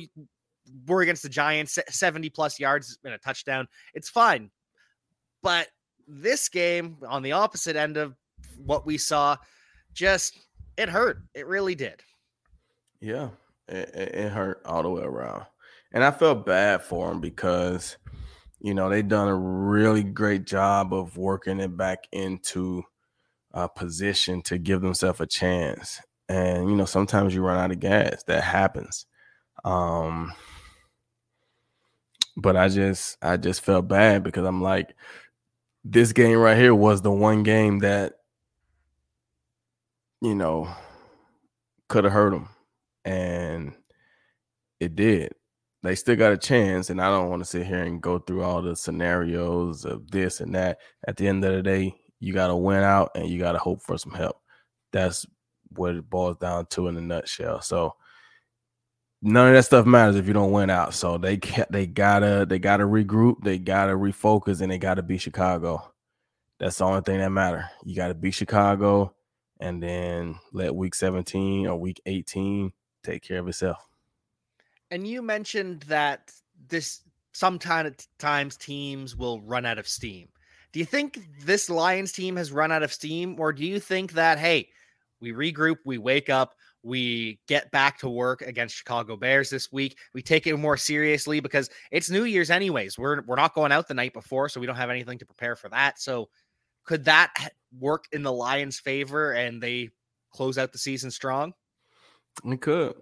we're 0.87 1.03
against 1.03 1.23
the 1.23 1.29
Giants, 1.29 1.79
70 1.89 2.29
plus 2.29 2.59
yards 2.59 2.97
and 3.03 3.13
a 3.13 3.17
touchdown. 3.17 3.67
It's 3.93 4.09
fine. 4.09 4.49
But 5.41 5.67
this 6.07 6.49
game, 6.49 6.97
on 7.07 7.23
the 7.23 7.33
opposite 7.33 7.75
end 7.75 7.97
of 7.97 8.15
what 8.57 8.85
we 8.85 8.97
saw, 8.97 9.37
just 9.93 10.39
it 10.77 10.89
hurt. 10.89 11.19
It 11.33 11.47
really 11.47 11.75
did. 11.75 12.01
Yeah, 12.99 13.29
it, 13.67 13.89
it 13.93 14.31
hurt 14.31 14.61
all 14.65 14.83
the 14.83 14.89
way 14.89 15.03
around. 15.03 15.45
And 15.91 16.03
I 16.03 16.11
felt 16.11 16.45
bad 16.45 16.81
for 16.81 17.11
him 17.11 17.19
because, 17.19 17.97
you 18.59 18.73
know, 18.73 18.89
they 18.89 19.01
done 19.01 19.27
a 19.27 19.35
really 19.35 20.03
great 20.03 20.45
job 20.45 20.93
of 20.93 21.17
working 21.17 21.59
it 21.59 21.77
back 21.77 22.07
into 22.11 22.83
uh, 23.53 23.67
position 23.67 24.41
to 24.43 24.57
give 24.57 24.81
themselves 24.81 25.21
a 25.21 25.27
chance. 25.27 25.99
And 26.29 26.69
you 26.69 26.75
know, 26.75 26.85
sometimes 26.85 27.35
you 27.35 27.41
run 27.41 27.59
out 27.59 27.71
of 27.71 27.79
gas. 27.79 28.23
That 28.23 28.43
happens. 28.43 29.05
Um 29.63 30.33
but 32.35 32.57
I 32.57 32.67
just 32.67 33.17
I 33.21 33.37
just 33.37 33.61
felt 33.61 33.87
bad 33.87 34.23
because 34.23 34.45
I'm 34.45 34.61
like 34.61 34.95
this 35.83 36.13
game 36.13 36.37
right 36.37 36.57
here 36.57 36.73
was 36.73 37.01
the 37.01 37.11
one 37.11 37.43
game 37.43 37.79
that 37.79 38.13
you 40.21 40.33
know 40.33 40.73
could 41.89 42.05
have 42.05 42.13
hurt 42.13 42.31
them 42.31 42.49
and 43.03 43.73
it 44.79 44.95
did 44.95 45.33
they 45.83 45.95
still 45.95 46.15
got 46.15 46.31
a 46.31 46.37
chance 46.37 46.89
and 46.89 47.01
i 47.01 47.09
don't 47.09 47.29
want 47.29 47.41
to 47.41 47.49
sit 47.49 47.67
here 47.67 47.83
and 47.83 48.01
go 48.01 48.17
through 48.17 48.41
all 48.41 48.61
the 48.61 48.75
scenarios 48.75 49.83
of 49.83 50.09
this 50.11 50.39
and 50.39 50.55
that 50.55 50.77
at 51.05 51.17
the 51.17 51.27
end 51.27 51.43
of 51.43 51.53
the 51.53 51.61
day 51.61 51.93
you 52.23 52.33
got 52.33 52.47
to 52.47 52.55
win 52.55 52.83
out 52.83 53.11
and 53.15 53.29
you 53.29 53.39
got 53.39 53.53
to 53.53 53.59
hope 53.59 53.81
for 53.81 53.97
some 53.97 54.13
help 54.13 54.37
that's 54.91 55.25
what 55.75 55.95
it 55.95 56.09
boils 56.09 56.37
down 56.37 56.65
to 56.67 56.87
in 56.87 56.97
a 56.97 57.01
nutshell 57.01 57.61
so 57.61 57.93
none 59.23 59.47
of 59.47 59.53
that 59.53 59.63
stuff 59.63 59.85
matters 59.85 60.17
if 60.17 60.27
you 60.27 60.33
don't 60.33 60.51
win 60.51 60.69
out. 60.69 60.93
So 60.93 61.17
they 61.17 61.37
they 61.69 61.87
gotta 61.87 62.45
they 62.47 62.59
gotta 62.59 62.83
regroup, 62.83 63.43
they 63.43 63.57
gotta 63.57 63.93
refocus, 63.93 64.61
and 64.61 64.71
they 64.71 64.77
gotta 64.77 65.01
beat 65.01 65.21
Chicago. 65.21 65.91
That's 66.59 66.77
the 66.77 66.85
only 66.85 67.01
thing 67.01 67.19
that 67.19 67.31
matter. 67.31 67.69
You 67.83 67.95
gotta 67.95 68.13
beat 68.13 68.35
Chicago, 68.35 69.15
and 69.59 69.81
then 69.81 70.35
let 70.51 70.75
Week 70.75 70.93
17 70.93 71.67
or 71.67 71.79
Week 71.79 72.01
18 72.05 72.71
take 73.03 73.23
care 73.23 73.39
of 73.39 73.47
itself. 73.47 73.77
And 74.91 75.07
you 75.07 75.21
mentioned 75.21 75.81
that 75.83 76.31
this 76.67 77.01
sometimes 77.33 78.07
times 78.19 78.57
teams 78.57 79.15
will 79.15 79.41
run 79.41 79.65
out 79.65 79.79
of 79.79 79.87
steam. 79.87 80.27
Do 80.73 80.79
you 80.79 80.85
think 80.85 81.19
this 81.45 81.69
Lions 81.69 82.11
team 82.11 82.35
has 82.35 82.51
run 82.51 82.71
out 82.71 82.81
of 82.81 82.91
steam, 82.91 83.39
or 83.39 83.53
do 83.53 83.63
you 83.63 83.79
think 83.79 84.13
that 84.13 84.39
hey, 84.39 84.69
we 85.21 85.31
regroup, 85.31 85.77
we 85.85 85.99
wake 85.99 86.29
up, 86.29 86.55
we 86.81 87.39
get 87.47 87.71
back 87.71 87.99
to 87.99 88.09
work 88.09 88.41
against 88.41 88.75
Chicago 88.75 89.15
Bears 89.15 89.49
this 89.49 89.71
week. 89.71 89.97
We 90.13 90.21
take 90.21 90.47
it 90.47 90.57
more 90.57 90.75
seriously 90.75 91.39
because 91.39 91.69
it's 91.91 92.09
New 92.09 92.25
Year's 92.25 92.49
anyways. 92.49 92.97
We're 92.97 93.21
we're 93.21 93.37
not 93.37 93.53
going 93.53 93.71
out 93.71 93.87
the 93.87 93.93
night 93.93 94.13
before, 94.13 94.49
so 94.49 94.59
we 94.59 94.65
don't 94.65 94.75
have 94.75 94.89
anything 94.89 95.19
to 95.19 95.25
prepare 95.25 95.55
for 95.55 95.69
that. 95.69 96.01
So 96.01 96.29
could 96.83 97.05
that 97.05 97.33
work 97.79 98.05
in 98.11 98.23
the 98.23 98.33
Lions' 98.33 98.79
favor 98.79 99.33
and 99.33 99.61
they 99.61 99.91
close 100.33 100.57
out 100.57 100.71
the 100.71 100.77
season 100.79 101.11
strong? 101.11 101.53
It 102.43 102.61
could. 102.61 102.95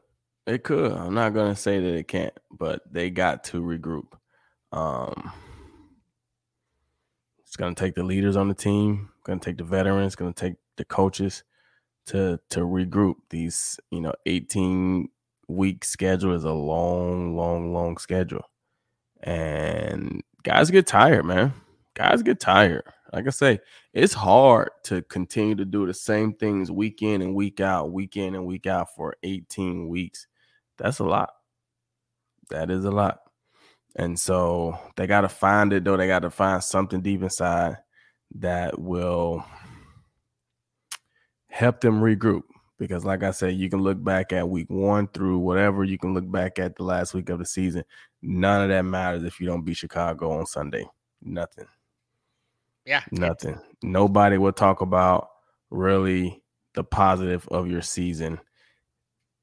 It 0.45 0.63
could. 0.63 0.91
I'm 0.91 1.13
not 1.13 1.33
gonna 1.33 1.55
say 1.55 1.79
that 1.79 1.95
it 1.95 2.07
can't, 2.09 2.37
but 2.51 2.81
they 2.91 3.09
got 3.09 3.45
to 3.45 3.61
regroup. 3.61 4.11
Um 4.73 5.31
it's 7.51 7.57
gonna 7.57 7.75
take 7.75 7.95
the 7.95 8.03
leaders 8.03 8.37
on 8.37 8.47
the 8.47 8.53
team, 8.53 9.09
gonna 9.25 9.41
take 9.41 9.57
the 9.57 9.65
veterans, 9.65 10.15
gonna 10.15 10.31
take 10.31 10.53
the 10.77 10.85
coaches 10.85 11.43
to 12.05 12.39
to 12.49 12.61
regroup. 12.61 13.15
These, 13.29 13.77
you 13.89 13.99
know, 13.99 14.13
18 14.25 15.09
week 15.49 15.83
schedule 15.83 16.33
is 16.33 16.45
a 16.45 16.53
long, 16.53 17.35
long, 17.35 17.73
long 17.73 17.97
schedule. 17.97 18.49
And 19.19 20.23
guys 20.43 20.71
get 20.71 20.87
tired, 20.87 21.25
man. 21.25 21.53
Guys 21.93 22.23
get 22.23 22.39
tired. 22.39 22.83
Like 23.11 23.27
I 23.27 23.31
say, 23.31 23.59
it's 23.93 24.13
hard 24.13 24.69
to 24.85 25.01
continue 25.01 25.55
to 25.55 25.65
do 25.65 25.85
the 25.85 25.93
same 25.93 26.33
things 26.35 26.71
week 26.71 27.01
in 27.01 27.21
and 27.21 27.35
week 27.35 27.59
out, 27.59 27.91
week 27.91 28.15
in 28.15 28.33
and 28.33 28.45
week 28.45 28.65
out 28.65 28.95
for 28.95 29.17
18 29.23 29.89
weeks. 29.89 30.25
That's 30.77 30.99
a 30.99 31.03
lot. 31.03 31.31
That 32.49 32.71
is 32.71 32.85
a 32.85 32.91
lot. 32.91 33.19
And 33.95 34.19
so 34.19 34.77
they 34.95 35.07
got 35.07 35.21
to 35.21 35.29
find 35.29 35.73
it, 35.73 35.83
though. 35.83 35.97
They 35.97 36.07
got 36.07 36.19
to 36.19 36.29
find 36.29 36.63
something 36.63 37.01
deep 37.01 37.21
inside 37.21 37.77
that 38.35 38.79
will 38.79 39.45
help 41.49 41.81
them 41.81 42.01
regroup 42.01 42.43
because 42.81 43.05
like 43.05 43.21
I 43.21 43.29
said, 43.29 43.53
you 43.53 43.69
can 43.69 43.81
look 43.81 44.03
back 44.03 44.33
at 44.33 44.49
week 44.49 44.67
one 44.69 45.07
through 45.09 45.37
whatever 45.37 45.83
you 45.83 45.99
can 45.99 46.15
look 46.15 46.29
back 46.31 46.57
at 46.57 46.75
the 46.75 46.83
last 46.83 47.13
week 47.13 47.29
of 47.29 47.37
the 47.37 47.45
season. 47.45 47.83
None 48.23 48.63
of 48.63 48.69
that 48.69 48.81
matters 48.81 49.23
if 49.23 49.39
you 49.39 49.45
don't 49.45 49.63
beat 49.63 49.77
Chicago 49.77 50.31
on 50.31 50.47
Sunday. 50.47 50.87
Nothing. 51.21 51.67
Yeah. 52.85 53.03
Nothing. 53.11 53.59
Nobody 53.83 54.39
will 54.39 54.51
talk 54.51 54.81
about 54.81 55.29
really 55.69 56.41
the 56.73 56.83
positive 56.83 57.47
of 57.49 57.69
your 57.69 57.83
season. 57.83 58.39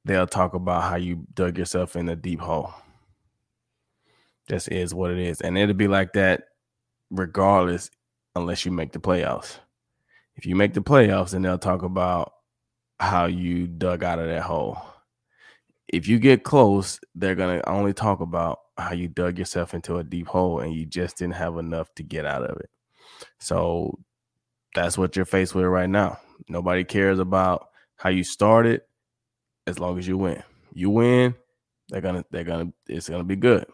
They'll 0.05 0.27
talk 0.27 0.55
about 0.55 0.83
how 0.91 0.97
you 0.97 1.25
dug 1.35 1.59
yourself 1.59 1.95
in 1.95 2.09
a 2.09 2.17
deep 2.17 2.41
hole. 2.41 2.75
This 4.49 4.69
is 4.69 4.95
what 4.95 5.11
it 5.11 5.19
is. 5.19 5.41
And 5.41 5.59
it'll 5.59 5.75
be 5.75 5.89
like 5.89 6.13
that 6.15 6.45
regardless, 7.11 7.91
unless 8.35 8.65
you 8.65 8.73
make 8.73 8.93
the 8.93 9.01
playoffs 9.01 9.59
if 10.39 10.47
you 10.47 10.55
make 10.55 10.73
the 10.73 10.81
playoffs, 10.81 11.33
then 11.33 11.43
they'll 11.43 11.59
talk 11.59 11.83
about 11.83 12.33
how 13.01 13.27
you 13.27 13.67
dug 13.67 14.05
out 14.05 14.21
of 14.21 14.29
that 14.29 14.43
hole. 14.43 14.81
If 15.89 16.07
you 16.07 16.21
get 16.21 16.45
close, 16.45 17.01
they're 17.17 17.35
gonna 17.35 17.61
only 17.67 17.93
talk 17.93 18.21
about 18.21 18.61
how 18.79 18.93
you 18.93 19.09
dug 19.09 19.37
yourself 19.37 19.75
into 19.75 19.97
a 19.99 20.05
deep 20.05 20.29
hole 20.29 20.61
and 20.61 20.73
you 20.73 20.87
just 20.87 21.19
didn't 21.19 21.35
have 21.35 21.57
enough 21.59 21.93
to 21.97 22.05
get 22.05 22.25
out 22.25 22.45
of 22.45 22.57
it. 22.61 22.71
So 23.41 23.99
that's 24.77 24.97
what 24.97 25.17
you're 25.17 25.25
faced 25.25 25.57
with 25.57 25.65
right 25.65 25.91
now. 25.91 26.21
Nobody 26.49 26.85
cares 26.85 27.19
about 27.19 27.69
how 27.97 28.11
you 28.11 28.23
started 28.23 28.83
as 29.67 29.81
long 29.81 29.99
as 29.99 30.07
you 30.07 30.17
win. 30.17 30.43
You 30.73 30.91
win, 30.91 31.35
they're 31.89 32.01
gonna 32.01 32.25
they're 32.31 32.45
gonna 32.45 32.73
it's 32.87 33.09
gonna 33.09 33.25
be 33.25 33.35
good. 33.37 33.67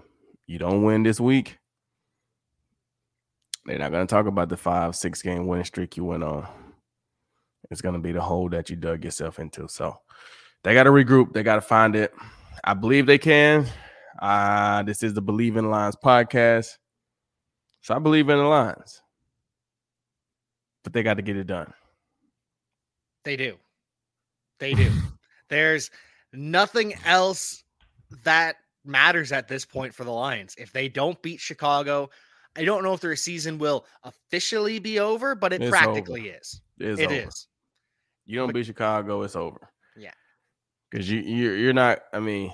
You 0.46 0.58
don't 0.58 0.82
win 0.82 1.02
this 1.02 1.20
week, 1.20 1.58
they're 3.66 3.78
not 3.78 3.92
going 3.92 4.06
to 4.06 4.10
talk 4.10 4.26
about 4.26 4.48
the 4.48 4.56
five, 4.56 4.94
six 4.94 5.22
game 5.22 5.46
winning 5.46 5.64
streak 5.64 5.96
you 5.96 6.04
went 6.04 6.22
on. 6.22 6.46
It's 7.70 7.80
going 7.80 7.94
to 7.94 8.00
be 8.00 8.12
the 8.12 8.20
hole 8.20 8.48
that 8.50 8.68
you 8.68 8.76
dug 8.76 9.04
yourself 9.04 9.38
into. 9.38 9.68
So 9.68 9.96
they 10.62 10.74
got 10.74 10.84
to 10.84 10.90
regroup. 10.90 11.32
They 11.32 11.42
got 11.42 11.56
to 11.56 11.60
find 11.62 11.96
it. 11.96 12.12
I 12.62 12.74
believe 12.74 13.06
they 13.06 13.18
can. 13.18 13.66
Uh, 14.20 14.82
this 14.82 15.02
is 15.02 15.14
the 15.14 15.22
Bleav 15.22 15.56
in 15.56 15.70
Lions 15.70 15.96
podcast. 15.96 16.76
So 17.80 17.94
I 17.94 17.98
believe 17.98 18.28
in 18.28 18.38
the 18.38 18.44
Lions. 18.44 19.00
But 20.82 20.92
they 20.92 21.02
got 21.02 21.14
to 21.14 21.22
get 21.22 21.36
it 21.36 21.46
done. 21.46 21.72
They 23.24 23.36
do. 23.36 23.56
They 24.60 24.74
do. 24.74 24.90
There's 25.48 25.90
nothing 26.34 26.94
else 27.06 27.64
that 28.24 28.56
matters 28.84 29.32
at 29.32 29.48
this 29.48 29.64
point 29.64 29.94
for 29.94 30.04
the 30.04 30.12
Lions. 30.12 30.54
If 30.58 30.72
they 30.72 30.88
don't 30.88 31.20
beat 31.22 31.40
Chicago, 31.40 32.10
I 32.56 32.64
don't 32.64 32.84
know 32.84 32.94
if 32.94 33.00
their 33.00 33.16
season 33.16 33.58
will 33.58 33.86
officially 34.02 34.78
be 34.78 35.00
over, 35.00 35.34
but 35.34 35.52
it 35.52 35.62
it's 35.62 35.70
practically 35.70 36.30
over. 36.30 36.38
is. 36.40 36.60
It's 36.78 37.00
it 37.00 37.06
over. 37.06 37.14
is. 37.14 37.48
You 38.26 38.38
don't 38.38 38.48
but, 38.48 38.54
beat 38.54 38.66
Chicago, 38.66 39.22
it's 39.22 39.36
over. 39.36 39.68
Yeah. 39.96 40.12
Because 40.90 41.10
you 41.10 41.20
you're, 41.20 41.56
you're 41.56 41.72
not. 41.72 42.00
I 42.12 42.20
mean, 42.20 42.52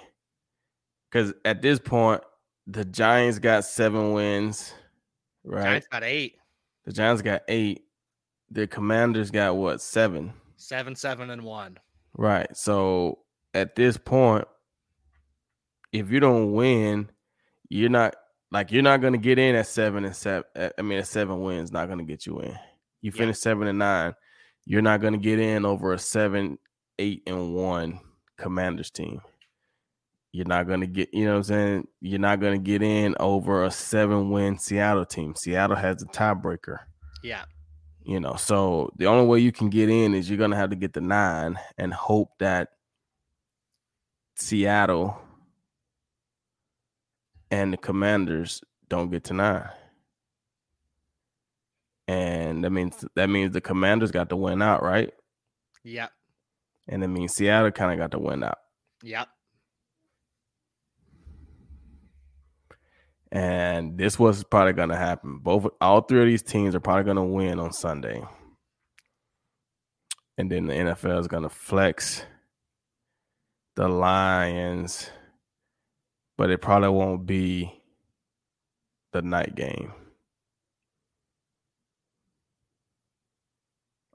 because 1.10 1.32
at 1.44 1.62
this 1.62 1.78
point, 1.78 2.22
the 2.66 2.84
Giants 2.84 3.38
got 3.38 3.64
seven 3.64 4.12
wins. 4.12 4.72
Right. 5.44 5.64
Giants 5.64 5.88
got 5.90 6.04
eight. 6.04 6.36
The 6.84 6.92
Giants 6.92 7.22
got 7.22 7.42
eight. 7.48 7.84
The 8.50 8.66
Commanders 8.66 9.30
got 9.30 9.56
what 9.56 9.80
seven? 9.80 10.32
Seven, 10.56 10.94
seven, 10.94 11.30
and 11.30 11.42
one. 11.42 11.78
Right. 12.16 12.54
So 12.56 13.20
at 13.54 13.76
this 13.76 13.96
point, 13.96 14.46
if 15.92 16.10
you 16.10 16.20
don't 16.20 16.52
win, 16.52 17.10
you're 17.68 17.90
not 17.90 18.14
like 18.50 18.72
you're 18.72 18.82
not 18.82 19.00
gonna 19.00 19.18
get 19.18 19.38
in 19.38 19.54
at 19.54 19.66
seven 19.66 20.04
and 20.04 20.14
seven. 20.14 20.44
Eh, 20.56 20.70
I 20.78 20.82
mean, 20.82 20.98
a 20.98 21.04
seven 21.04 21.40
wins 21.42 21.72
not 21.72 21.88
gonna 21.88 22.04
get 22.04 22.26
you 22.26 22.40
in. 22.40 22.56
You 23.00 23.12
finish 23.12 23.36
yeah. 23.36 23.42
seven 23.42 23.68
and 23.68 23.78
nine, 23.78 24.14
you're 24.64 24.82
not 24.82 25.00
gonna 25.00 25.18
get 25.18 25.38
in 25.38 25.64
over 25.64 25.92
a 25.92 25.98
seven, 25.98 26.58
eight 26.98 27.22
and 27.26 27.54
one 27.54 28.00
Commanders 28.36 28.90
team. 28.90 29.20
You're 30.32 30.46
not 30.46 30.68
gonna 30.68 30.86
get, 30.86 31.12
you 31.12 31.24
know 31.24 31.32
what 31.32 31.38
I'm 31.38 31.44
saying? 31.44 31.88
You're 32.00 32.20
not 32.20 32.40
gonna 32.40 32.58
get 32.58 32.82
in 32.82 33.16
over 33.18 33.64
a 33.64 33.70
seven 33.70 34.30
win 34.30 34.58
Seattle 34.58 35.06
team. 35.06 35.34
Seattle 35.36 35.76
has 35.76 36.02
a 36.02 36.06
tiebreaker. 36.06 36.78
Yeah. 37.22 37.44
You 38.02 38.20
know, 38.20 38.34
so 38.36 38.90
the 38.96 39.06
only 39.06 39.26
way 39.26 39.40
you 39.40 39.52
can 39.52 39.70
get 39.70 39.90
in 39.90 40.14
is 40.14 40.28
you're 40.28 40.38
gonna 40.38 40.56
have 40.56 40.70
to 40.70 40.76
get 40.76 40.92
the 40.92 41.00
nine 41.00 41.58
and 41.78 41.92
hope 41.92 42.30
that 42.38 42.68
Seattle 44.36 45.20
and 47.50 47.72
the 47.72 47.76
commanders 47.76 48.62
don't 48.88 49.10
get 49.10 49.24
to 49.24 49.34
nine. 49.34 49.68
And 52.08 52.64
that 52.64 52.70
means 52.70 53.04
that 53.14 53.28
means 53.28 53.52
the 53.52 53.60
commanders 53.60 54.10
got 54.10 54.28
to 54.30 54.36
win 54.36 54.62
out, 54.62 54.82
right? 54.82 55.12
Yep. 55.84 56.10
And 56.88 57.04
it 57.04 57.08
means 57.08 57.34
Seattle 57.34 57.70
kind 57.70 57.92
of 57.92 57.98
got 57.98 58.10
to 58.12 58.18
win 58.18 58.42
out. 58.42 58.58
Yep. 59.02 59.28
And 63.32 63.96
this 63.96 64.18
was 64.18 64.42
probably 64.42 64.72
gonna 64.72 64.96
happen. 64.96 65.38
Both 65.38 65.68
all 65.80 66.00
three 66.00 66.20
of 66.20 66.26
these 66.26 66.42
teams 66.42 66.74
are 66.74 66.80
probably 66.80 67.04
gonna 67.04 67.24
win 67.24 67.60
on 67.60 67.72
Sunday. 67.72 68.22
And 70.36 70.50
then 70.50 70.66
the 70.66 70.74
NFL 70.74 71.20
is 71.20 71.28
gonna 71.28 71.48
flex 71.48 72.24
the 73.76 73.88
Lions 73.88 75.10
but 76.40 76.48
it 76.48 76.62
probably 76.62 76.88
won't 76.88 77.26
be 77.26 77.70
the 79.12 79.20
night 79.20 79.54
game. 79.54 79.92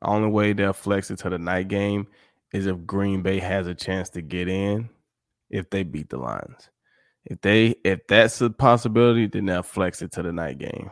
Only 0.02 0.30
way 0.30 0.54
they'll 0.54 0.74
flex 0.74 1.12
it 1.12 1.20
to 1.20 1.30
the 1.30 1.38
night 1.38 1.68
game 1.68 2.08
is 2.52 2.66
if 2.66 2.84
Green 2.88 3.22
Bay 3.22 3.38
has 3.38 3.68
a 3.68 3.76
chance 3.76 4.10
to 4.10 4.24
get 4.24 4.48
in 4.48 4.90
if 5.52 5.70
they 5.70 5.84
beat 5.84 6.10
the 6.10 6.18
Lions. 6.18 6.72
If 7.26 7.42
they 7.42 7.76
if 7.84 8.08
that's 8.08 8.42
a 8.42 8.50
possibility, 8.50 9.28
then 9.28 9.46
they'll 9.46 9.62
flex 9.62 10.02
it 10.02 10.12
to 10.14 10.24
the 10.24 10.34
night 10.34 10.58
game. 10.58 10.90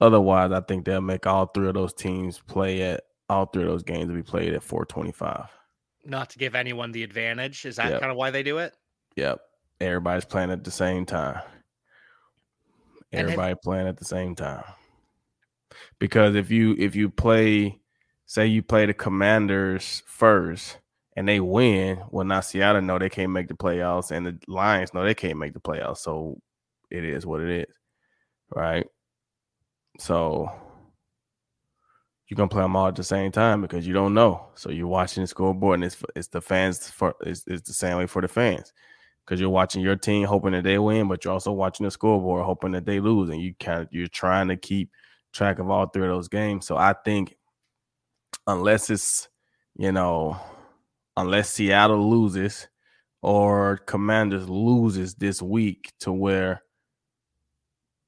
Otherwise, 0.00 0.50
I 0.50 0.60
think 0.62 0.86
they'll 0.86 1.00
make 1.00 1.24
all 1.24 1.46
three 1.46 1.68
of 1.68 1.74
those 1.74 1.94
teams 1.94 2.40
play 2.40 2.82
at 2.82 3.02
all 3.28 3.46
three 3.46 3.62
of 3.62 3.68
those 3.68 3.84
games 3.84 4.08
to 4.08 4.12
be 4.12 4.24
played 4.24 4.54
at 4.54 4.64
425. 4.64 5.48
Not 6.04 6.30
to 6.30 6.38
give 6.40 6.56
anyone 6.56 6.90
the 6.90 7.04
advantage. 7.04 7.64
Is 7.64 7.76
that 7.76 7.92
Yep. 7.92 8.00
kind 8.00 8.10
of 8.10 8.16
why 8.16 8.32
they 8.32 8.42
do 8.42 8.58
it? 8.58 8.74
Yep. 9.14 9.38
Everybody's 9.80 10.24
playing 10.24 10.50
at 10.50 10.64
the 10.64 10.70
same 10.70 11.06
time. 11.06 11.34
Have- 11.34 11.44
Everybody 13.12 13.54
playing 13.62 13.86
at 13.88 13.96
the 13.96 14.04
same 14.04 14.34
time. 14.34 14.64
Because 15.98 16.34
if 16.34 16.50
you 16.50 16.74
if 16.78 16.96
you 16.96 17.08
play, 17.10 17.80
say 18.26 18.46
you 18.46 18.62
play 18.62 18.86
the 18.86 18.94
Commanders 18.94 20.02
first 20.06 20.78
and 21.16 21.28
they 21.28 21.40
win, 21.40 22.00
well 22.10 22.24
now 22.24 22.40
Seattle 22.40 22.82
know 22.82 22.98
they 22.98 23.08
can't 23.08 23.32
make 23.32 23.48
the 23.48 23.54
playoffs 23.54 24.10
and 24.10 24.26
the 24.26 24.38
Lions 24.48 24.92
know 24.94 25.04
they 25.04 25.14
can't 25.14 25.38
make 25.38 25.52
the 25.54 25.60
playoffs. 25.60 25.98
So 25.98 26.40
it 26.90 27.04
is 27.04 27.26
what 27.26 27.40
it 27.40 27.50
is. 27.68 27.74
Right. 28.54 28.86
So 29.98 30.50
you're 32.28 32.36
gonna 32.36 32.48
play 32.48 32.62
them 32.62 32.76
all 32.76 32.88
at 32.88 32.96
the 32.96 33.04
same 33.04 33.30
time 33.32 33.62
because 33.62 33.86
you 33.86 33.94
don't 33.94 34.14
know. 34.14 34.48
So 34.54 34.70
you're 34.70 34.86
watching 34.86 35.22
the 35.22 35.26
scoreboard, 35.28 35.76
and 35.76 35.84
it's 35.84 35.96
it's 36.16 36.28
the 36.28 36.40
fans 36.40 36.88
for 36.90 37.14
it's, 37.22 37.44
it's 37.46 37.66
the 37.66 37.74
same 37.74 37.98
way 37.98 38.06
for 38.06 38.22
the 38.22 38.28
fans 38.28 38.72
because 39.28 39.40
you're 39.40 39.50
watching 39.50 39.82
your 39.82 39.96
team 39.96 40.26
hoping 40.26 40.52
that 40.52 40.64
they 40.64 40.78
win, 40.78 41.06
but 41.06 41.22
you're 41.22 41.34
also 41.34 41.52
watching 41.52 41.84
the 41.84 41.90
scoreboard 41.90 42.46
hoping 42.46 42.72
that 42.72 42.86
they 42.86 42.98
lose, 42.98 43.28
and 43.28 43.42
you 43.42 43.54
kind 43.60 43.82
of 43.82 43.88
you're 43.90 44.06
trying 44.06 44.48
to 44.48 44.56
keep 44.56 44.90
track 45.34 45.58
of 45.58 45.68
all 45.68 45.86
three 45.86 46.04
of 46.04 46.08
those 46.08 46.28
games. 46.28 46.66
So 46.66 46.78
I 46.78 46.94
think 47.04 47.36
unless 48.46 48.88
it's 48.88 49.28
you 49.76 49.92
know 49.92 50.40
unless 51.14 51.50
Seattle 51.50 52.10
loses 52.10 52.68
or 53.20 53.76
Commanders 53.78 54.48
loses 54.48 55.14
this 55.14 55.42
week 55.42 55.92
to 56.00 56.10
where 56.10 56.62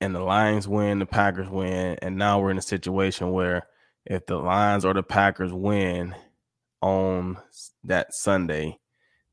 and 0.00 0.14
the 0.14 0.20
Lions 0.20 0.66
win, 0.66 1.00
the 1.00 1.06
Packers 1.06 1.50
win, 1.50 1.98
and 2.00 2.16
now 2.16 2.40
we're 2.40 2.50
in 2.50 2.56
a 2.56 2.62
situation 2.62 3.30
where 3.32 3.66
if 4.06 4.24
the 4.24 4.38
Lions 4.38 4.86
or 4.86 4.94
the 4.94 5.02
Packers 5.02 5.52
win 5.52 6.14
on 6.80 7.36
that 7.84 8.14
Sunday, 8.14 8.78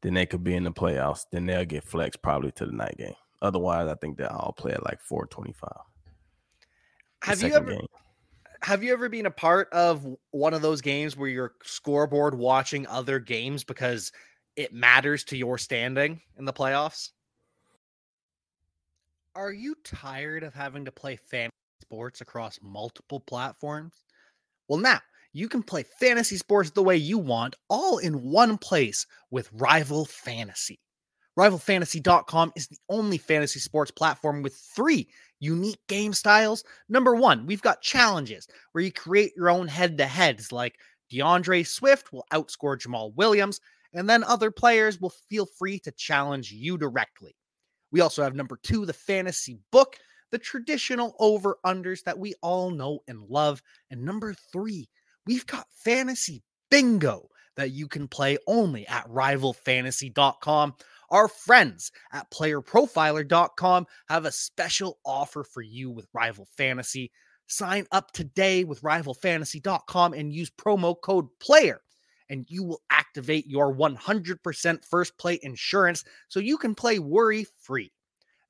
then 0.01 0.13
they 0.13 0.25
could 0.25 0.43
be 0.43 0.55
in 0.55 0.63
the 0.63 0.71
playoffs. 0.71 1.25
Then 1.31 1.45
they'll 1.45 1.65
get 1.65 1.83
flexed 1.83 2.21
probably 2.21 2.51
to 2.53 2.65
the 2.65 2.71
night 2.71 2.97
game. 2.97 3.15
Otherwise, 3.41 3.87
I 3.87 3.95
think 3.95 4.17
they'll 4.17 4.27
all 4.27 4.53
play 4.53 4.71
at 4.71 4.85
like 4.85 5.01
425. 5.01 5.71
Have 7.23 7.41
you 7.41 7.55
ever 7.55 7.71
game. 7.71 7.87
have 8.61 8.83
you 8.83 8.93
ever 8.93 9.09
been 9.09 9.25
a 9.25 9.31
part 9.31 9.69
of 9.73 10.05
one 10.31 10.53
of 10.53 10.61
those 10.61 10.81
games 10.81 11.17
where 11.17 11.29
you're 11.29 11.53
scoreboard 11.63 12.35
watching 12.35 12.85
other 12.87 13.19
games 13.19 13.63
because 13.63 14.11
it 14.55 14.73
matters 14.73 15.23
to 15.25 15.37
your 15.37 15.57
standing 15.57 16.21
in 16.37 16.45
the 16.45 16.53
playoffs? 16.53 17.11
Are 19.35 19.51
you 19.51 19.75
tired 19.83 20.43
of 20.43 20.53
having 20.53 20.85
to 20.85 20.91
play 20.91 21.15
fantasy 21.15 21.53
sports 21.81 22.21
across 22.21 22.59
multiple 22.61 23.19
platforms? 23.19 23.93
Well, 24.67 24.79
now 24.79 24.99
you 25.37 25.47
can 25.47 25.61
play 25.61 25.83
fantasy 25.83 26.35
sports 26.35 26.71
the 26.71 26.81
way 26.81 26.97
you 26.97 27.19
want, 27.19 27.55
all 27.69 27.99
in 27.99 28.23
one 28.23 28.57
place 28.57 29.05
with 29.29 29.51
Rival 29.53 30.05
Fantasy. 30.05 30.79
RivalFantasy.com 31.37 32.53
is 32.55 32.67
the 32.67 32.79
only 32.89 33.19
fantasy 33.19 33.59
sports 33.59 33.91
platform 33.91 34.41
with 34.41 34.55
three 34.55 35.07
unique 35.39 35.79
game 35.87 36.11
styles. 36.13 36.63
Number 36.89 37.15
one, 37.15 37.45
we've 37.45 37.61
got 37.61 37.83
challenges 37.83 38.47
where 38.71 38.83
you 38.83 38.91
create 38.91 39.33
your 39.37 39.51
own 39.51 39.67
head 39.67 39.99
to 39.99 40.07
heads, 40.07 40.51
like 40.51 40.79
D'Andre 41.11 41.61
Swift 41.61 42.11
will 42.11 42.25
outscore 42.33 42.75
Jamaal 42.75 43.13
Williams, 43.15 43.61
and 43.93 44.09
then 44.09 44.23
other 44.23 44.49
players 44.49 44.99
will 44.99 45.13
feel 45.29 45.45
free 45.45 45.77
to 45.81 45.91
challenge 45.91 46.51
you 46.51 46.79
directly. 46.79 47.35
We 47.91 48.01
also 48.01 48.23
have 48.23 48.33
number 48.33 48.57
two, 48.63 48.87
the 48.87 48.93
fantasy 48.93 49.59
book, 49.71 49.97
the 50.31 50.39
traditional 50.39 51.15
over 51.19 51.59
unders 51.63 52.03
that 52.05 52.17
we 52.17 52.33
all 52.41 52.71
know 52.71 53.01
and 53.07 53.21
love. 53.29 53.61
And 53.91 54.01
number 54.01 54.33
three, 54.51 54.89
we've 55.27 55.45
got 55.45 55.67
fantasy 55.71 56.43
bingo 56.69 57.29
that 57.55 57.71
you 57.71 57.87
can 57.87 58.07
play 58.07 58.37
only 58.47 58.87
at 58.87 59.07
rivalfantasy.com. 59.07 60.75
Our 61.09 61.27
friends 61.27 61.91
at 62.11 62.29
playerprofiler.com 62.31 63.87
have 64.09 64.25
a 64.25 64.31
special 64.31 64.99
offer 65.05 65.43
for 65.43 65.61
you 65.61 65.89
with 65.89 66.07
Rival 66.13 66.47
Fantasy. 66.57 67.11
Sign 67.47 67.85
up 67.91 68.11
today 68.11 68.63
with 68.63 68.81
rivalfantasy.com 68.81 70.13
and 70.13 70.33
use 70.33 70.51
promo 70.51 70.95
code 71.01 71.27
PLAYER, 71.39 71.79
and 72.29 72.45
you 72.49 72.63
will 72.63 72.81
activate 72.89 73.47
your 73.47 73.73
100% 73.73 74.85
first 74.85 75.17
play 75.17 75.39
insurance 75.41 76.03
so 76.27 76.41
you 76.41 76.57
can 76.57 76.75
play 76.75 76.99
worry 76.99 77.47
free. 77.61 77.91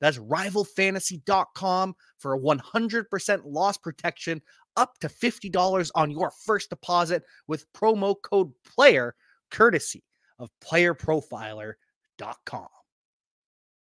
That's 0.00 0.18
rivalfantasy.com 0.18 1.94
for 2.18 2.34
a 2.34 2.38
100% 2.38 3.40
loss 3.44 3.76
protection 3.76 4.42
up 4.76 4.98
to 5.00 5.08
$50 5.08 5.90
on 5.94 6.10
your 6.10 6.32
first 6.44 6.70
deposit 6.70 7.24
with 7.46 7.70
promo 7.72 8.14
code 8.22 8.52
PLAYER, 8.64 9.14
courtesy 9.50 10.04
of 10.38 10.50
playerprofiler.com. 10.64 12.68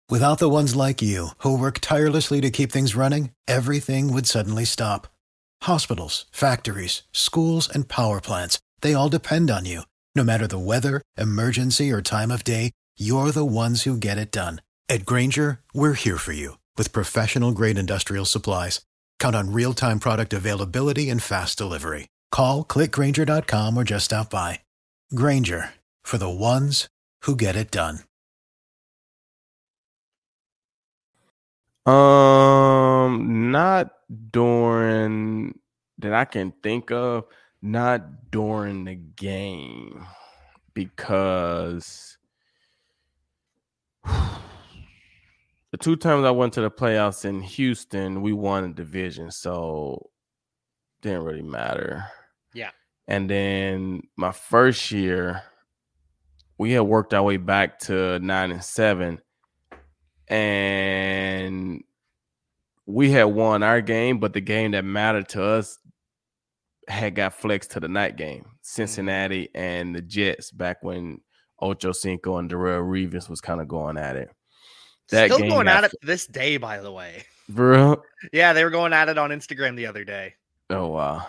Without 0.10 0.40
the 0.40 0.50
ones 0.50 0.76
like 0.76 1.04
you, 1.04 1.30
who 1.40 1.56
work 1.56 1.78
tirelessly 1.80 2.42
to 2.42 2.50
keep 2.50 2.72
things 2.72 2.96
running, 2.96 3.30
everything 3.48 4.12
would 4.12 4.26
suddenly 4.26 4.66
stop. 4.66 5.08
Hospitals, 5.64 6.26
factories, 6.32 7.04
schools, 7.12 7.70
and 7.70 7.88
power 7.88 8.20
plants, 8.20 8.60
they 8.82 8.96
all 8.96 9.10
depend 9.10 9.52
on 9.52 9.66
you. 9.66 9.84
No 10.16 10.24
matter 10.24 10.48
the 10.48 10.58
weather, 10.58 11.04
emergency, 11.16 11.92
or 11.92 12.02
time 12.02 12.32
of 12.32 12.44
day, 12.44 12.72
you're 12.98 13.32
the 13.32 13.46
ones 13.46 13.84
who 13.84 13.98
get 13.98 14.18
it 14.18 14.32
done. 14.32 14.62
At 14.92 15.06
Grainger, 15.06 15.60
we're 15.72 15.94
here 15.94 16.18
for 16.18 16.32
you 16.32 16.58
with 16.76 16.92
professional 16.92 17.52
grade 17.52 17.78
industrial 17.78 18.26
supplies. 18.26 18.82
Count 19.20 19.36
on 19.36 19.54
real 19.54 19.76
time 19.76 20.00
product 20.00 20.34
availability 20.34 21.12
and 21.12 21.22
fast 21.22 21.60
delivery. 21.60 22.08
Call 22.32 22.66
clickgranger.com 22.66 23.78
or 23.78 23.84
just 23.84 24.06
stop 24.06 24.32
by. 24.32 24.62
Grainger 25.14 25.76
for 26.02 26.18
the 26.18 26.28
ones 26.28 26.88
who 27.22 27.36
get 27.36 27.56
it 27.56 27.70
done. 27.70 28.00
Um, 31.86 33.52
not 33.52 33.94
during 34.32 35.60
that 36.00 36.14
I 36.16 36.26
can 36.26 36.52
think 36.64 36.90
of, 36.90 37.26
not 37.62 38.32
during 38.32 38.86
the 38.86 38.96
game 38.96 40.08
because 40.74 42.18
the 45.72 45.78
two 45.78 45.96
times 45.96 46.26
I 46.26 46.32
went 46.32 46.54
to 46.54 46.62
the 46.62 46.72
playoffs 46.72 47.26
in 47.26 47.42
Houston, 47.42 48.22
we 48.22 48.34
won 48.34 48.64
a 48.64 48.74
division, 48.74 49.32
so 49.32 50.10
didn't 51.02 51.24
really 51.24 51.44
matter. 51.44 52.06
Yeah. 52.54 52.72
And 53.08 53.30
then 53.30 54.04
my 54.16 54.32
first 54.32 54.92
year, 54.92 55.44
we 56.58 56.72
had 56.72 56.82
worked 56.82 57.14
our 57.14 57.24
way 57.24 57.38
back 57.38 57.80
to 57.80 58.20
nine 58.20 58.52
and 58.52 58.64
seven, 58.64 59.22
and 60.28 61.84
we 62.86 63.12
had 63.12 63.26
won 63.26 63.64
our 63.64 63.82
game, 63.82 64.20
but 64.20 64.34
the 64.34 64.42
game 64.42 64.72
that 64.72 64.84
mattered 64.84 65.30
to 65.30 65.44
us 65.44 65.78
had 66.88 67.14
got 67.14 67.36
flexed 67.36 67.72
to 67.72 67.80
the 67.80 67.88
night 67.88 68.18
game. 68.18 68.46
Cincinnati 68.62 69.44
mm. 69.44 69.50
and 69.54 69.96
the 69.96 70.02
Jets 70.02 70.52
back 70.52 70.84
when 70.84 71.22
Ocho 71.62 71.92
Cinco 71.92 72.38
and 72.38 72.50
Darrelle 72.50 72.82
Revis 72.82 73.30
was 73.30 73.42
kind 73.42 73.62
of 73.62 73.68
going 73.68 73.98
at 73.98 74.16
it. 74.16 74.30
That 75.12 75.32
Still 75.32 75.48
going 75.48 75.68
at 75.68 75.86
it 75.86 75.94
this 76.02 76.28
day, 76.28 76.58
by 76.58 76.80
the 76.80 76.92
way. 76.92 77.24
Bro. 77.48 78.04
Yeah, 78.34 78.52
they 78.52 78.66
were 78.66 78.70
going 78.70 78.92
at 78.92 79.08
it 79.08 79.18
on 79.18 79.30
Instagram 79.30 79.78
the 79.78 79.86
other 79.86 80.04
day. 80.04 80.34
Oh 80.70 80.88
wow. 80.88 81.26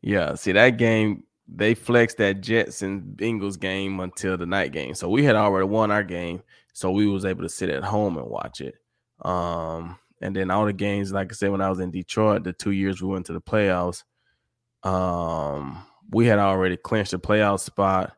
Yeah. 0.00 0.36
See 0.36 0.52
that 0.52 0.76
game, 0.76 1.24
they 1.48 1.74
flexed 1.74 2.18
that 2.18 2.40
Jets 2.40 2.82
and 2.82 3.16
Bengals 3.16 3.58
game 3.58 3.98
until 3.98 4.36
the 4.36 4.46
night 4.46 4.70
game. 4.70 4.94
So 4.94 5.08
we 5.08 5.24
had 5.24 5.34
already 5.34 5.66
won 5.66 5.90
our 5.90 6.04
game. 6.04 6.42
So 6.72 6.92
we 6.92 7.08
was 7.08 7.24
able 7.24 7.42
to 7.42 7.48
sit 7.48 7.68
at 7.68 7.82
home 7.82 8.16
and 8.16 8.28
watch 8.28 8.60
it. 8.60 8.76
Um, 9.22 9.98
and 10.22 10.36
then 10.36 10.50
all 10.50 10.66
the 10.66 10.72
games, 10.72 11.12
like 11.12 11.32
I 11.32 11.34
said, 11.34 11.50
when 11.50 11.60
I 11.60 11.68
was 11.68 11.80
in 11.80 11.90
Detroit, 11.90 12.44
the 12.44 12.52
two 12.52 12.70
years 12.70 13.02
we 13.02 13.08
went 13.08 13.26
to 13.26 13.32
the 13.32 13.40
playoffs, 13.40 14.04
um, 14.82 15.84
we 16.10 16.26
had 16.26 16.38
already 16.38 16.76
clinched 16.76 17.10
the 17.10 17.18
playoff 17.18 17.60
spot 17.60 18.12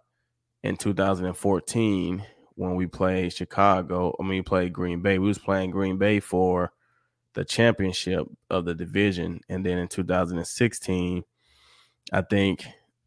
in 0.63 0.77
2014 0.77 2.25
when 2.57 2.75
we 2.75 2.87
played 2.87 3.33
Chicago. 3.33 4.15
I 4.19 4.23
mean, 4.23 4.39
we 4.39 4.43
played 4.43 4.73
Green 4.73 5.01
Bay. 5.03 5.19
We 5.19 5.29
was 5.29 5.39
playing 5.39 5.71
Green 5.71 5.99
Bay 5.99 6.21
for 6.21 6.73
the 7.35 7.45
championship 7.45 8.27
of 8.51 8.65
the 8.65 8.75
division. 8.75 9.41
And 9.49 9.65
then 9.65 9.79
in 9.79 9.89
2016, 9.89 11.25
I 12.13 12.21
think 12.23 12.67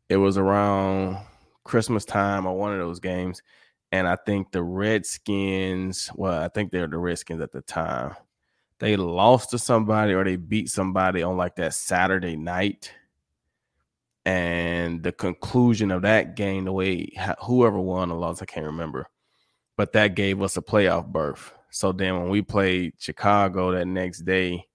it 0.10 0.17
was 0.17 0.38
around 0.38 1.17
Christmas 1.63 2.05
time 2.05 2.45
or 2.45 2.58
one 2.58 2.73
of 2.73 2.79
those 2.79 2.99
games. 2.99 3.41
And 3.91 4.08
I 4.08 4.17
think 4.17 4.51
the 4.51 4.63
Redskins, 4.63 6.10
well, 6.15 6.41
I 6.41 6.47
think 6.49 6.71
they 6.71 6.79
were 6.81 6.88
the 6.88 6.97
Redskins 6.97 7.41
at 7.41 7.51
the 7.51 7.62
time. 7.62 8.15
They 8.79 8.97
lost 8.97 9.51
to 9.51 9.60
somebody 9.60 10.13
or 10.13 10.23
they 10.23 10.36
beat 10.36 10.69
somebody 10.69 11.23
on 11.23 11.38
like 11.38 11.55
that 11.58 11.73
Saturday 11.73 12.36
night. 12.36 12.91
and 14.25 15.03
the 15.03 15.12
conclusion 15.12 15.91
of 15.91 16.01
that 16.01 16.36
game, 16.36 16.65
the 16.65 16.71
way 16.71 17.10
whoever 17.43 17.79
won 17.79 18.12
or 18.12 18.17
lost, 18.19 18.41
I 18.41 18.45
can't 18.45 18.65
remember, 18.65 19.08
but 19.77 19.93
that 19.93 20.15
gave 20.15 20.41
us 20.41 20.57
a 20.57 20.61
playoff 20.61 21.07
berth. 21.07 21.53
So 21.69 21.91
then 21.91 22.19
when 22.19 22.29
we 22.29 22.41
played 22.41 22.93
Chicago 22.97 23.71
that 23.71 23.85
next 23.85 24.19
day, 24.19 24.65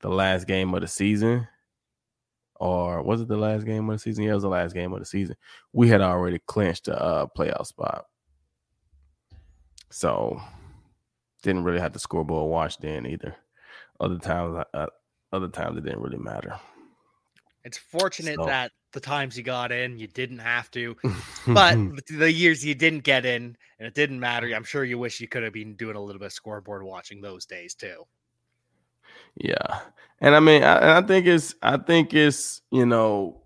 the 0.00 0.08
last 0.08 0.46
game 0.46 0.74
of 0.74 0.80
the 0.80 0.88
season, 0.88 1.46
or 2.56 3.02
was 3.02 3.22
it 3.22 3.28
the 3.28 3.36
last 3.36 3.64
game 3.64 3.88
of 3.88 3.96
the 3.96 3.98
season? 3.98 4.24
Yeah, 4.24 4.32
it 4.32 4.34
was 4.34 4.42
the 4.42 4.48
last 4.48 4.74
game 4.74 4.92
of 4.92 4.98
the 4.98 5.06
season. 5.06 5.36
We 5.72 5.88
had 5.88 6.02
already 6.02 6.40
clinched 6.46 6.88
a 6.88 7.00
uh, 7.00 7.26
playoff 7.36 7.66
spot. 7.66 8.04
So 9.90 10.40
didn't 11.42 11.64
really 11.64 11.80
have 11.80 11.92
the 11.92 11.98
scoreboard 11.98 12.50
watched 12.50 12.82
then 12.82 13.06
either. 13.06 13.34
Other 13.98 14.18
times, 14.18 14.64
uh, 14.74 14.86
other 15.32 15.48
times 15.48 15.78
it 15.78 15.84
didn't 15.84 16.00
really 16.00 16.18
matter. 16.18 16.58
It's 17.64 17.78
fortunate 17.78 18.36
so. 18.36 18.46
that 18.46 18.72
the 18.92 19.00
times 19.00 19.36
you 19.36 19.42
got 19.42 19.72
in, 19.72 19.98
you 19.98 20.06
didn't 20.06 20.38
have 20.38 20.70
to, 20.72 20.96
but 21.46 21.76
the 22.08 22.30
years 22.30 22.64
you 22.64 22.74
didn't 22.74 23.04
get 23.04 23.24
in 23.24 23.56
and 23.78 23.86
it 23.86 23.94
didn't 23.94 24.20
matter. 24.20 24.48
I'm 24.54 24.64
sure 24.64 24.84
you 24.84 24.98
wish 24.98 25.20
you 25.20 25.28
could 25.28 25.42
have 25.42 25.52
been 25.52 25.74
doing 25.74 25.96
a 25.96 26.00
little 26.00 26.18
bit 26.18 26.26
of 26.26 26.32
scoreboard 26.32 26.82
watching 26.82 27.20
those 27.20 27.46
days 27.46 27.74
too. 27.74 28.04
Yeah, 29.36 29.80
and 30.20 30.34
I 30.34 30.40
mean, 30.40 30.62
I, 30.62 30.98
I 30.98 31.02
think 31.02 31.26
it's, 31.26 31.54
I 31.62 31.76
think 31.76 32.14
it's, 32.14 32.62
you 32.70 32.86
know, 32.86 33.42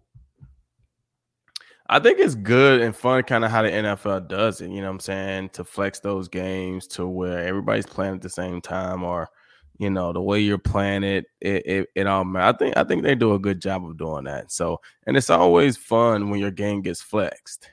I 1.86 1.98
think 1.98 2.18
it's 2.18 2.34
good 2.34 2.80
and 2.80 2.96
fun, 2.96 3.22
kind 3.24 3.44
of 3.44 3.50
how 3.50 3.62
the 3.62 3.70
NFL 3.70 4.28
does 4.28 4.60
it. 4.60 4.70
You 4.70 4.80
know 4.80 4.86
what 4.86 4.94
I'm 4.94 5.00
saying? 5.00 5.50
To 5.50 5.64
flex 5.64 6.00
those 6.00 6.28
games 6.28 6.86
to 6.88 7.06
where 7.06 7.46
everybody's 7.46 7.86
playing 7.86 8.14
at 8.14 8.22
the 8.22 8.30
same 8.30 8.60
time, 8.60 9.02
or 9.02 9.28
you 9.78 9.90
know 9.90 10.12
the 10.12 10.20
way 10.20 10.40
you're 10.40 10.58
playing 10.58 11.02
it, 11.02 11.26
it, 11.40 11.66
it, 11.66 11.88
it 11.94 12.06
all. 12.06 12.24
I 12.36 12.52
think 12.52 12.76
I 12.76 12.84
think 12.84 13.02
they 13.02 13.14
do 13.14 13.34
a 13.34 13.38
good 13.38 13.60
job 13.60 13.84
of 13.84 13.98
doing 13.98 14.24
that. 14.24 14.52
So, 14.52 14.80
and 15.06 15.16
it's 15.16 15.30
always 15.30 15.76
fun 15.76 16.30
when 16.30 16.40
your 16.40 16.50
game 16.50 16.82
gets 16.82 17.02
flexed 17.02 17.70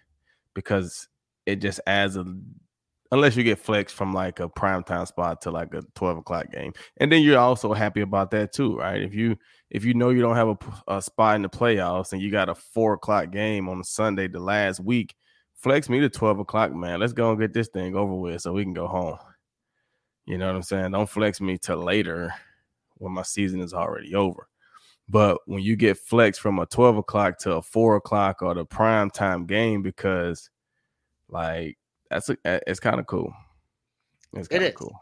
because 0.54 1.08
it 1.46 1.58
just 1.58 1.80
adds 1.86 2.18
a 2.18 2.26
unless 3.12 3.36
you 3.36 3.44
get 3.44 3.60
flexed 3.60 3.96
from 3.96 4.14
like 4.14 4.40
a 4.40 4.48
prime 4.48 4.84
time 4.84 5.06
spot 5.06 5.42
to 5.42 5.52
like 5.52 5.74
a 5.74 5.84
12 5.96 6.20
o'clock 6.20 6.50
game 6.52 6.74
and 6.98 7.12
then 7.12 7.22
you're 7.22 7.38
also 7.38 7.74
happy 7.74 8.02
about 8.02 8.32
that 8.32 8.54
too 8.54 8.78
right 8.78 9.02
if 9.02 9.14
you 9.14 9.38
if 9.70 9.84
you 9.84 9.94
know 9.94 10.10
you 10.10 10.22
don't 10.22 10.36
have 10.36 10.48
a, 10.48 10.58
a 10.96 11.02
spot 11.02 11.36
in 11.36 11.42
the 11.42 11.50
playoffs 11.50 12.14
and 12.14 12.22
you 12.22 12.32
got 12.32 12.50
a 12.50 12.56
four 12.56 12.94
o'clock 12.94 13.32
game 13.32 13.68
on 13.68 13.84
sunday 13.84 14.28
the 14.28 14.40
last 14.40 14.80
week 14.80 15.14
flex 15.56 15.90
me 15.90 16.00
to 16.00 16.10
12 16.10 16.40
o'clock 16.40 16.74
man 16.74 17.00
let's 17.00 17.14
go 17.14 17.32
and 17.32 17.40
get 17.40 17.54
this 17.54 17.68
thing 17.68 17.96
over 17.96 18.16
with 18.16 18.42
so 18.42 18.54
we 18.54 18.64
can 18.64 18.74
go 18.74 18.88
home 18.88 19.18
you 20.26 20.38
know 20.38 20.48
what 20.48 20.56
I'm 20.56 20.64
saying? 20.64 20.92
Don't 20.92 21.10
flex 21.10 21.42
me 21.42 21.58
till 21.58 21.78
later 21.78 22.34
when 22.96 23.14
my 23.14 23.24
season 23.24 23.62
is 23.62 23.74
already 23.74 24.16
over. 24.16 24.48
But 25.10 25.40
when 25.46 25.62
you 25.62 25.76
get 25.76 25.98
flexed 25.98 26.40
from 26.40 26.60
a 26.60 26.66
12 26.66 26.98
o'clock 26.98 27.38
to 27.40 27.56
a 27.56 27.62
four 27.62 27.98
o'clock 27.98 28.42
or 28.42 28.54
the 28.54 28.64
prime 28.64 29.10
time 29.10 29.46
game, 29.46 29.82
because 29.82 30.50
like 31.28 31.78
that's 32.10 32.30
a, 32.30 32.38
it's 32.46 32.80
kind 32.80 33.00
of 33.00 33.08
cool. 33.08 33.34
It's 34.34 34.48
kind 34.48 34.64
of 34.64 34.76
cool. 34.76 34.96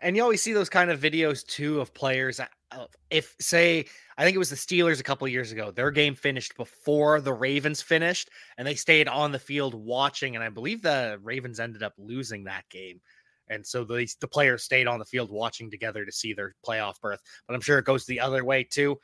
And 0.00 0.16
you 0.16 0.22
always 0.22 0.42
see 0.42 0.52
those 0.52 0.68
kind 0.68 0.90
of 0.90 1.00
videos 1.00 1.46
too 1.46 1.80
of 1.80 1.92
players. 1.94 2.40
Uh, 2.40 2.86
if 3.10 3.34
say, 3.40 3.86
I 4.16 4.24
think 4.24 4.34
it 4.34 4.38
was 4.38 4.50
the 4.50 4.56
Steelers 4.56 5.00
a 5.00 5.04
couple 5.04 5.26
years 5.28 5.52
ago, 5.52 5.70
their 5.70 5.90
game 5.90 6.14
finished 6.14 6.56
before 6.56 7.20
the 7.20 7.32
Ravens 7.32 7.80
finished, 7.80 8.30
and 8.58 8.66
they 8.66 8.74
stayed 8.74 9.08
on 9.08 9.32
the 9.32 9.38
field 9.38 9.74
watching. 9.74 10.34
And 10.36 10.44
I 10.44 10.48
believe 10.48 10.82
the 10.82 11.18
Ravens 11.22 11.60
ended 11.60 11.82
up 11.82 11.94
losing 11.98 12.44
that 12.44 12.68
game 12.70 13.00
and 13.48 13.66
so 13.66 13.84
the 13.84 14.08
the 14.20 14.28
players 14.28 14.64
stayed 14.64 14.86
on 14.86 14.98
the 14.98 15.04
field 15.04 15.30
watching 15.30 15.70
together 15.70 16.04
to 16.04 16.12
see 16.12 16.32
their 16.32 16.54
playoff 16.66 17.00
berth. 17.00 17.20
But 17.46 17.54
I'm 17.54 17.60
sure 17.60 17.78
it 17.78 17.84
goes 17.84 18.06
the 18.06 18.20
other 18.20 18.44
way 18.44 18.64
too. 18.64 18.98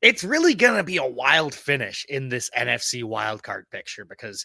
It's 0.00 0.24
really 0.24 0.54
going 0.54 0.76
to 0.76 0.82
be 0.82 0.96
a 0.96 1.06
wild 1.06 1.54
finish 1.54 2.04
in 2.08 2.28
this 2.28 2.50
NFC 2.58 3.04
wildcard 3.04 3.64
picture 3.70 4.04
because 4.04 4.44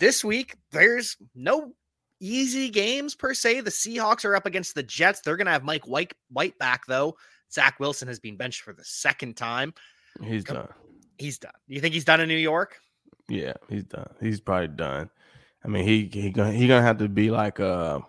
this 0.00 0.24
week 0.24 0.56
there's 0.72 1.16
no 1.36 1.72
easy 2.20 2.68
games 2.68 3.14
per 3.14 3.32
se. 3.32 3.60
The 3.60 3.70
Seahawks 3.70 4.24
are 4.24 4.34
up 4.34 4.46
against 4.46 4.74
the 4.74 4.82
Jets. 4.82 5.20
They're 5.20 5.36
going 5.36 5.46
to 5.46 5.52
have 5.52 5.62
Mike 5.62 5.86
White 5.86 6.12
White 6.30 6.58
back 6.58 6.86
though. 6.86 7.16
Zach 7.52 7.78
Wilson 7.80 8.08
has 8.08 8.20
been 8.20 8.36
benched 8.36 8.62
for 8.62 8.72
the 8.72 8.84
second 8.84 9.36
time. 9.36 9.72
He's 10.22 10.44
done. 10.44 10.68
He's 11.16 11.38
done. 11.38 11.52
You 11.66 11.80
think 11.80 11.94
he's 11.94 12.04
done 12.04 12.20
in 12.20 12.28
New 12.28 12.36
York? 12.36 12.76
Yeah, 13.28 13.54
he's 13.68 13.84
done. 13.84 14.10
He's 14.20 14.40
probably 14.40 14.68
done. 14.68 15.10
I 15.64 15.68
mean, 15.68 15.84
he 15.84 16.08
he 16.12 16.30
gonna 16.30 16.52
he 16.52 16.66
gonna 16.68 16.82
have 16.82 16.98
to 16.98 17.08
be 17.08 17.30
like 17.30 17.58
a 17.58 18.00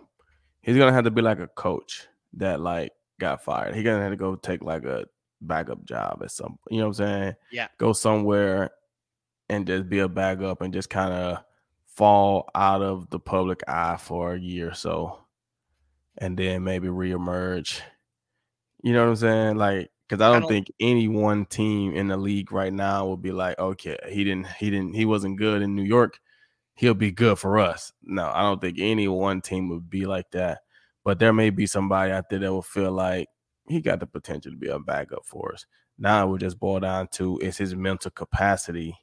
he's 0.70 0.78
gonna 0.78 0.92
have 0.92 1.04
to 1.04 1.10
be 1.10 1.20
like 1.20 1.40
a 1.40 1.48
coach 1.48 2.06
that 2.34 2.60
like 2.60 2.92
got 3.18 3.42
fired. 3.42 3.74
He's 3.74 3.82
gonna 3.82 4.00
have 4.00 4.12
to 4.12 4.16
go 4.16 4.36
take 4.36 4.62
like 4.62 4.84
a 4.84 5.04
backup 5.40 5.84
job 5.84 6.20
at 6.22 6.30
some 6.30 6.58
you 6.70 6.78
know 6.78 6.88
what 6.88 7.00
I'm 7.00 7.06
saying? 7.06 7.34
Yeah. 7.50 7.66
Go 7.78 7.92
somewhere 7.92 8.70
and 9.48 9.66
just 9.66 9.88
be 9.88 9.98
a 9.98 10.08
backup 10.08 10.60
and 10.62 10.72
just 10.72 10.88
kind 10.90 11.12
of 11.12 11.38
fall 11.86 12.48
out 12.54 12.82
of 12.82 13.10
the 13.10 13.18
public 13.18 13.62
eye 13.66 13.96
for 13.96 14.34
a 14.34 14.38
year 14.38 14.68
or 14.68 14.74
so 14.74 15.18
and 16.18 16.38
then 16.38 16.62
maybe 16.62 16.86
reemerge. 16.86 17.80
You 18.82 18.92
know 18.92 19.02
what 19.02 19.10
I'm 19.10 19.16
saying? 19.16 19.56
Like 19.56 19.90
because 20.08 20.22
I 20.22 20.30
I 20.30 20.38
don't 20.38 20.48
think 20.48 20.68
any 20.78 21.08
one 21.08 21.46
team 21.46 21.96
in 21.96 22.06
the 22.06 22.16
league 22.16 22.52
right 22.52 22.72
now 22.72 23.06
will 23.06 23.16
be 23.16 23.32
like, 23.32 23.58
okay, 23.58 23.98
he 24.08 24.22
didn't, 24.22 24.46
he 24.46 24.70
didn't, 24.70 24.94
he 24.94 25.04
wasn't 25.04 25.36
good 25.36 25.62
in 25.62 25.74
New 25.74 25.82
York 25.82 26.20
he'll 26.80 26.94
be 26.94 27.12
good 27.12 27.38
for 27.38 27.58
us. 27.58 27.92
No, 28.02 28.30
I 28.32 28.40
don't 28.40 28.58
think 28.58 28.78
any 28.80 29.06
one 29.06 29.42
team 29.42 29.68
would 29.68 29.90
be 29.90 30.06
like 30.06 30.30
that. 30.30 30.60
But 31.04 31.18
there 31.18 31.34
may 31.34 31.50
be 31.50 31.66
somebody 31.66 32.10
out 32.10 32.30
there 32.30 32.38
that 32.38 32.50
will 32.50 32.62
feel 32.62 32.90
like 32.90 33.28
he 33.68 33.82
got 33.82 34.00
the 34.00 34.06
potential 34.06 34.50
to 34.50 34.56
be 34.56 34.68
a 34.68 34.78
backup 34.78 35.26
for 35.26 35.52
us. 35.52 35.66
Now 35.98 36.26
would 36.28 36.40
just 36.40 36.58
boil 36.58 36.80
down 36.80 37.08
to 37.12 37.38
is 37.40 37.58
his 37.58 37.76
mental 37.76 38.10
capacity 38.10 38.96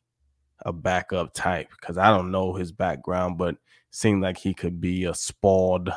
a 0.66 0.74
backup 0.74 1.36
type? 1.36 1.70
Because 1.70 2.00
I 2.00 2.10
don't 2.10 2.32
know 2.32 2.56
his 2.56 2.72
background, 2.72 3.38
but 3.38 3.58
seemed 3.92 4.24
like 4.24 4.40
he 4.40 4.56
could 4.56 4.82
be 4.82 5.04
a 5.04 5.14
spoiled, 5.14 5.92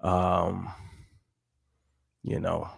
um, 0.00 0.68
you 2.24 2.40
know, 2.40 2.68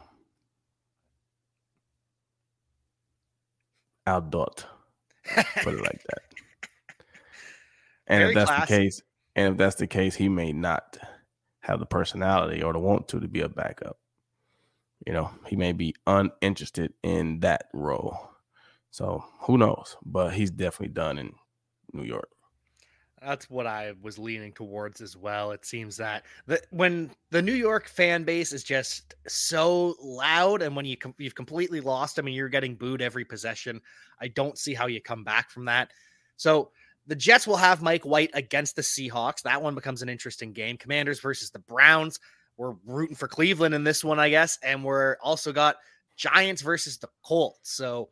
adult. 4.07 4.67
Put 5.63 5.73
it 5.73 5.81
like 5.83 6.03
that. 6.11 6.26
And 8.07 8.21
Very 8.21 8.31
if 8.31 8.35
that's 8.35 8.51
classy. 8.51 8.75
the 8.75 8.79
case, 8.79 9.03
and 9.35 9.53
if 9.53 9.59
that's 9.59 9.77
the 9.77 9.87
case, 9.87 10.15
he 10.15 10.29
may 10.29 10.53
not 10.53 10.97
have 11.61 11.81
the 11.81 11.87
personality 11.87 12.63
or 12.63 12.73
the 12.73 12.79
want 12.79 13.09
to 13.09 13.21
to 13.21 13.29
be 13.29 13.41
a 13.41 13.49
backup. 13.49 13.99
You 15.07 15.13
know, 15.13 15.31
he 15.47 15.57
may 15.57 15.73
be 15.73 15.95
uninterested 16.07 16.95
in 17.03 17.41
that 17.41 17.69
role. 17.75 18.31
So 18.91 19.25
who 19.41 19.59
knows? 19.59 19.97
But 20.05 20.33
he's 20.35 20.51
definitely 20.51 20.95
done 20.95 21.19
in 21.19 21.33
New 21.93 22.05
York. 22.05 22.31
That's 23.21 23.51
what 23.51 23.67
I 23.67 23.93
was 24.01 24.19
leaning 24.19 24.53
towards 24.53 25.01
as 25.01 25.17
well. 25.17 25.51
It 25.51 25.65
seems 25.65 25.97
that 25.97 26.25
the, 26.47 26.61
when 26.71 27.11
the 27.31 27.43
New 27.43 27.55
York 27.55 27.89
fan 27.89 28.25
base 28.25 28.53
is 28.53 28.63
just 28.63 29.15
so 29.27 29.97
loud, 30.01 30.63
and 30.63 30.77
when 30.77 30.85
you 30.85 30.97
com- 30.97 31.15
you've 31.19 31.35
completely 31.35 31.81
lost, 31.81 32.19
I 32.19 32.23
mean, 32.23 32.35
you're 32.35 32.49
getting 32.49 32.77
booed 32.77 33.03
every 33.03 33.25
possession. 33.25 33.81
I 34.21 34.29
don't 34.29 34.59
see 34.59 34.75
how 34.75 34.87
you 34.87 35.01
come 35.01 35.25
back 35.25 35.51
from 35.51 35.65
that. 35.65 35.91
So 36.37 36.71
the 37.07 37.17
Jets 37.17 37.47
will 37.47 37.57
have 37.57 37.83
Mike 37.83 38.05
White 38.05 38.31
against 38.35 38.77
the 38.77 38.83
Seahawks. 38.83 39.43
That 39.43 39.63
one 39.63 39.75
becomes 39.75 40.03
an 40.03 40.09
interesting 40.09 40.53
game. 40.53 40.77
Commanders 40.77 41.21
versus 41.21 41.51
the 41.51 41.61
Browns. 41.61 42.19
We're 42.57 42.75
rooting 42.85 43.17
for 43.17 43.29
Cleveland 43.29 43.75
in 43.75 43.85
this 43.85 44.03
one, 44.03 44.19
I 44.19 44.31
guess. 44.31 44.59
And 44.63 44.85
we're 44.85 45.17
also 45.23 45.53
got 45.53 45.77
Giants 46.17 46.63
versus 46.63 46.99
the 46.99 47.09
Colts. 47.25 47.71
So 47.73 48.09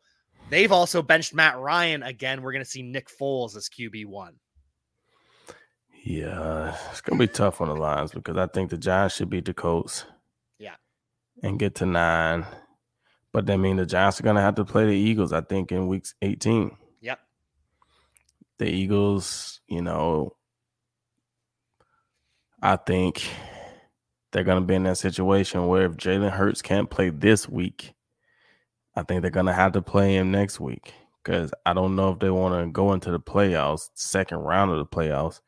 they've 0.49 0.71
also 0.71 1.01
benched 1.01 1.33
Matt 1.33 1.57
Ryan 1.57 2.03
again. 2.03 2.41
We're 2.41 2.53
going 2.53 2.63
to 2.63 2.69
see 2.69 2.83
Nick 2.83 3.09
Foles 3.09 3.55
as 3.55 3.69
QB1. 3.69 4.31
Yeah, 6.03 6.77
it's 6.91 7.01
going 7.01 7.19
to 7.19 7.27
be 7.27 7.33
tough 7.33 7.61
on 7.61 7.67
the 7.67 7.75
Lions 7.75 8.11
because 8.11 8.37
I 8.37 8.45
think 8.45 8.69
the 8.69 8.77
Giants 8.77 9.15
should 9.15 9.29
beat 9.29 9.45
the 9.45 9.55
Colts. 9.55 10.05
Yeah. 10.59 10.75
And 11.41 11.57
get 11.57 11.75
to 11.75 11.85
nine. 11.87 12.45
But 13.33 13.47
that 13.47 13.57
mean, 13.57 13.77
the 13.77 13.87
Giants 13.87 14.19
are 14.19 14.23
going 14.23 14.35
to 14.35 14.41
have 14.41 14.55
to 14.55 14.65
play 14.65 14.85
the 14.85 14.91
Eagles, 14.91 15.33
I 15.33 15.41
think, 15.41 15.71
in 15.71 15.87
weeks 15.87 16.13
18 16.21 16.77
the 18.57 18.67
Eagles, 18.67 19.61
you 19.67 19.81
know, 19.81 20.35
I 22.61 22.77
think 22.77 23.27
they're 24.31 24.43
going 24.43 24.61
to 24.61 24.65
be 24.65 24.75
in 24.75 24.83
that 24.83 24.97
situation 24.97 25.67
where 25.67 25.85
if 25.85 25.93
Jalen 25.93 26.31
Hurts 26.31 26.61
can't 26.61 26.89
play 26.89 27.09
this 27.09 27.47
week, 27.47 27.93
I 28.95 29.03
think 29.03 29.21
they're 29.21 29.31
going 29.31 29.45
to 29.45 29.53
have 29.53 29.73
to 29.73 29.81
play 29.81 30.15
him 30.15 30.31
next 30.31 30.59
week 30.59 30.93
because 31.23 31.51
I 31.65 31.73
don't 31.73 31.95
know 31.95 32.11
if 32.11 32.19
they 32.19 32.29
want 32.29 32.63
to 32.63 32.71
go 32.71 32.93
into 32.93 33.11
the 33.11 33.19
playoffs, 33.19 33.89
second 33.93 34.39
round 34.39 34.71
of 34.71 34.77
the 34.77 34.85
playoffs, 34.85 35.41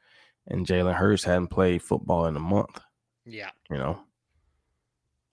and 0.48 0.66
Jalen 0.66 0.96
Hurts 0.96 1.24
hadn't 1.24 1.48
played 1.48 1.82
football 1.82 2.26
in 2.26 2.36
a 2.36 2.42
month. 2.42 2.80
Yeah. 3.26 3.50
You 3.70 3.78
know, 3.78 4.00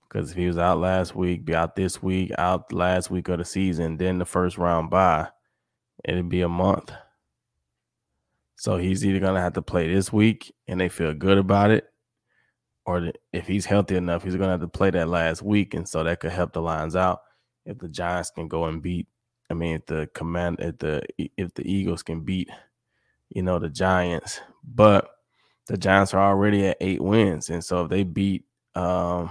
because 0.08 0.30
if 0.30 0.36
he 0.36 0.46
was 0.46 0.58
out 0.58 0.78
last 0.78 1.14
week, 1.14 1.44
be 1.44 1.54
out 1.54 1.76
this 1.76 2.02
week, 2.02 2.30
out 2.38 2.72
last 2.72 3.10
week 3.10 3.28
of 3.28 3.38
the 3.38 3.44
season, 3.44 3.96
then 3.96 4.18
the 4.18 4.24
first 4.24 4.58
round 4.58 4.90
bye, 4.90 5.28
it'd 6.04 6.28
be 6.28 6.42
a 6.42 6.48
month. 6.48 6.92
So 8.56 8.76
he's 8.76 9.04
either 9.04 9.20
going 9.20 9.34
to 9.34 9.40
have 9.40 9.54
to 9.54 9.62
play 9.62 9.92
this 9.92 10.12
week 10.12 10.54
and 10.68 10.80
they 10.80 10.88
feel 10.88 11.12
good 11.14 11.38
about 11.38 11.70
it, 11.70 11.86
or 12.86 13.12
if 13.32 13.46
he's 13.46 13.66
healthy 13.66 13.96
enough, 13.96 14.22
he's 14.22 14.36
going 14.36 14.46
to 14.46 14.52
have 14.52 14.60
to 14.60 14.68
play 14.68 14.90
that 14.90 15.08
last 15.08 15.42
week. 15.42 15.74
And 15.74 15.88
so 15.88 16.04
that 16.04 16.20
could 16.20 16.32
help 16.32 16.52
the 16.52 16.62
Lions 16.62 16.96
out 16.96 17.22
if 17.66 17.78
the 17.78 17.88
Giants 17.88 18.30
can 18.30 18.48
go 18.48 18.66
and 18.66 18.80
beat 18.82 19.08
I 19.50 19.54
mean, 19.54 19.76
if 19.76 19.86
the 19.86 20.08
command, 20.14 20.56
if 20.60 20.78
the 20.78 21.02
if 21.18 21.54
the 21.54 21.70
Eagles 21.70 22.02
can 22.02 22.20
beat, 22.20 22.50
you 23.30 23.42
know, 23.42 23.58
the 23.58 23.68
Giants, 23.68 24.40
but 24.64 25.10
the 25.66 25.76
Giants 25.76 26.14
are 26.14 26.30
already 26.30 26.66
at 26.66 26.78
eight 26.80 27.00
wins, 27.00 27.50
and 27.50 27.62
so 27.64 27.84
if 27.84 27.90
they 27.90 28.04
beat, 28.04 28.44
um, 28.74 29.30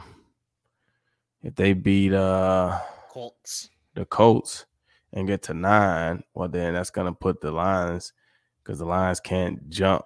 if 1.42 1.56
they 1.56 1.74
beat 1.74 2.14
uh 2.14 2.80
Colts, 3.10 3.70
the 3.96 4.06
Colts, 4.06 4.66
and 5.14 5.28
get 5.28 5.42
to 5.44 5.54
nine, 5.54 6.24
well, 6.34 6.48
then 6.48 6.76
that's 6.76 6.92
gonna 6.92 7.14
put 7.14 7.42
the 7.42 7.52
Lions 7.52 8.14
because 8.64 8.80
the 8.80 8.86
Lions 8.86 9.20
can't 9.20 9.70
jump 9.70 10.06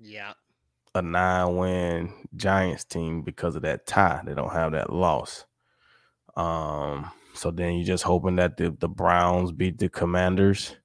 yeah, 0.00 0.32
a 0.94 1.02
nine 1.02 1.56
win 1.56 2.12
Giants 2.36 2.84
team 2.84 3.22
because 3.22 3.56
of 3.56 3.62
that 3.62 3.86
tie. 3.86 4.22
They 4.24 4.34
don't 4.34 4.52
have 4.52 4.72
that 4.72 4.92
loss. 4.92 5.44
Um, 6.36 7.10
so 7.34 7.50
then 7.50 7.74
you're 7.74 7.86
just 7.86 8.04
hoping 8.04 8.36
that 8.36 8.56
the, 8.56 8.70
the 8.78 8.88
Browns 8.88 9.52
beat 9.52 9.78
the 9.78 9.88
Commanders, 9.88 10.76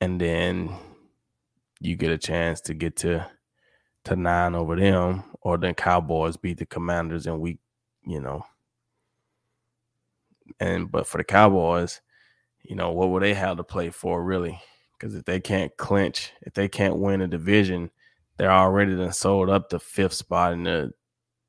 and 0.00 0.20
then 0.20 0.70
you 1.80 1.96
get 1.96 2.10
a 2.10 2.18
chance 2.18 2.60
to 2.62 2.74
get 2.74 2.96
to 2.96 3.26
to 4.04 4.16
nine 4.16 4.54
over 4.54 4.76
them, 4.76 5.24
or 5.40 5.58
then 5.58 5.74
Cowboys 5.74 6.36
beat 6.36 6.58
the 6.58 6.66
Commanders 6.66 7.26
and 7.26 7.40
we, 7.40 7.58
you 8.04 8.20
know. 8.20 8.42
And 10.60 10.90
but 10.90 11.08
for 11.08 11.18
the 11.18 11.24
Cowboys, 11.24 12.00
you 12.62 12.76
know, 12.76 12.92
what 12.92 13.10
would 13.10 13.22
they 13.22 13.34
have 13.34 13.56
to 13.56 13.64
play 13.64 13.90
for 13.90 14.22
really? 14.22 14.60
Because 14.98 15.14
if 15.14 15.24
they 15.24 15.40
can't 15.40 15.76
clinch, 15.76 16.32
if 16.42 16.54
they 16.54 16.68
can't 16.68 16.96
win 16.96 17.20
a 17.20 17.26
division, 17.26 17.90
they're 18.36 18.50
already 18.50 18.94
then 18.94 19.12
sold 19.12 19.50
up 19.50 19.68
the 19.68 19.78
fifth 19.78 20.14
spot 20.14 20.52
in 20.52 20.62
the 20.62 20.92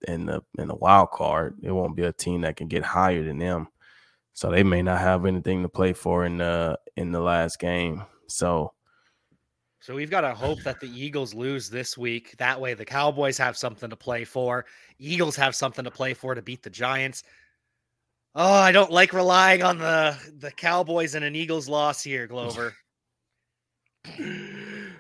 in 0.08 0.26
the 0.26 0.42
in 0.58 0.68
the 0.68 0.76
wild 0.76 1.12
card. 1.12 1.58
It 1.62 1.72
won't 1.72 1.96
be 1.96 2.04
a 2.04 2.14
team 2.14 2.42
that 2.42 2.56
can 2.56 2.68
get 2.68 2.84
higher 2.84 3.24
than 3.24 3.38
them. 3.38 3.68
So 4.34 4.52
they 4.52 4.64
may 4.64 4.82
not 4.82 5.00
have 5.00 5.26
anything 5.26 5.64
to 5.64 5.70
play 5.70 5.94
for 5.94 6.26
in 6.26 6.38
the 6.38 6.80
in 6.96 7.12
the 7.12 7.22
last 7.22 7.60
game. 7.60 8.04
So 8.28 8.74
so 9.80 9.96
we've 9.96 10.10
got 10.10 10.22
to 10.22 10.34
hope 10.34 10.62
that 10.64 10.80
the 10.80 10.90
Eagles 10.90 11.34
lose 11.34 11.70
this 11.70 11.98
week. 11.98 12.36
That 12.38 12.60
way 12.60 12.74
the 12.74 12.86
Cowboys 12.86 13.38
have 13.38 13.58
something 13.58 13.90
to 13.90 13.96
play 13.96 14.26
for. 14.26 14.66
Eagles 15.00 15.36
have 15.38 15.56
something 15.56 15.86
to 15.86 15.92
play 15.92 16.14
for 16.14 16.36
to 16.36 16.42
beat 16.42 16.62
the 16.62 16.70
Giants. 16.70 17.24
Oh, 18.36 18.54
I 18.54 18.72
don't 18.72 18.92
like 18.92 19.14
relying 19.14 19.64
on 19.64 19.78
the 19.78 20.18
the 20.40 20.52
Cowboys 20.52 21.16
and 21.16 21.26
an 21.26 21.36
Eagles 21.36 21.68
loss 21.68 22.04
here, 22.04 22.28
Glover. 22.28 22.76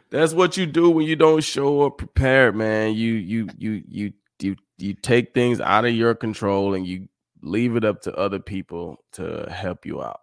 That's 0.09 0.33
what 0.33 0.57
you 0.57 0.65
do 0.65 0.89
when 0.89 1.05
you 1.05 1.15
don't 1.15 1.43
show 1.43 1.81
up 1.81 1.97
prepared, 1.97 2.55
man. 2.55 2.93
You 2.93 3.13
you 3.13 3.49
you 3.57 3.83
you 3.87 4.13
you 4.39 4.55
you 4.77 4.93
take 4.93 5.33
things 5.33 5.59
out 5.59 5.85
of 5.85 5.93
your 5.93 6.15
control 6.15 6.73
and 6.73 6.87
you 6.87 7.09
leave 7.41 7.75
it 7.75 7.83
up 7.83 8.01
to 8.03 8.15
other 8.15 8.39
people 8.39 9.03
to 9.13 9.47
help 9.49 9.85
you 9.85 10.01
out 10.01 10.21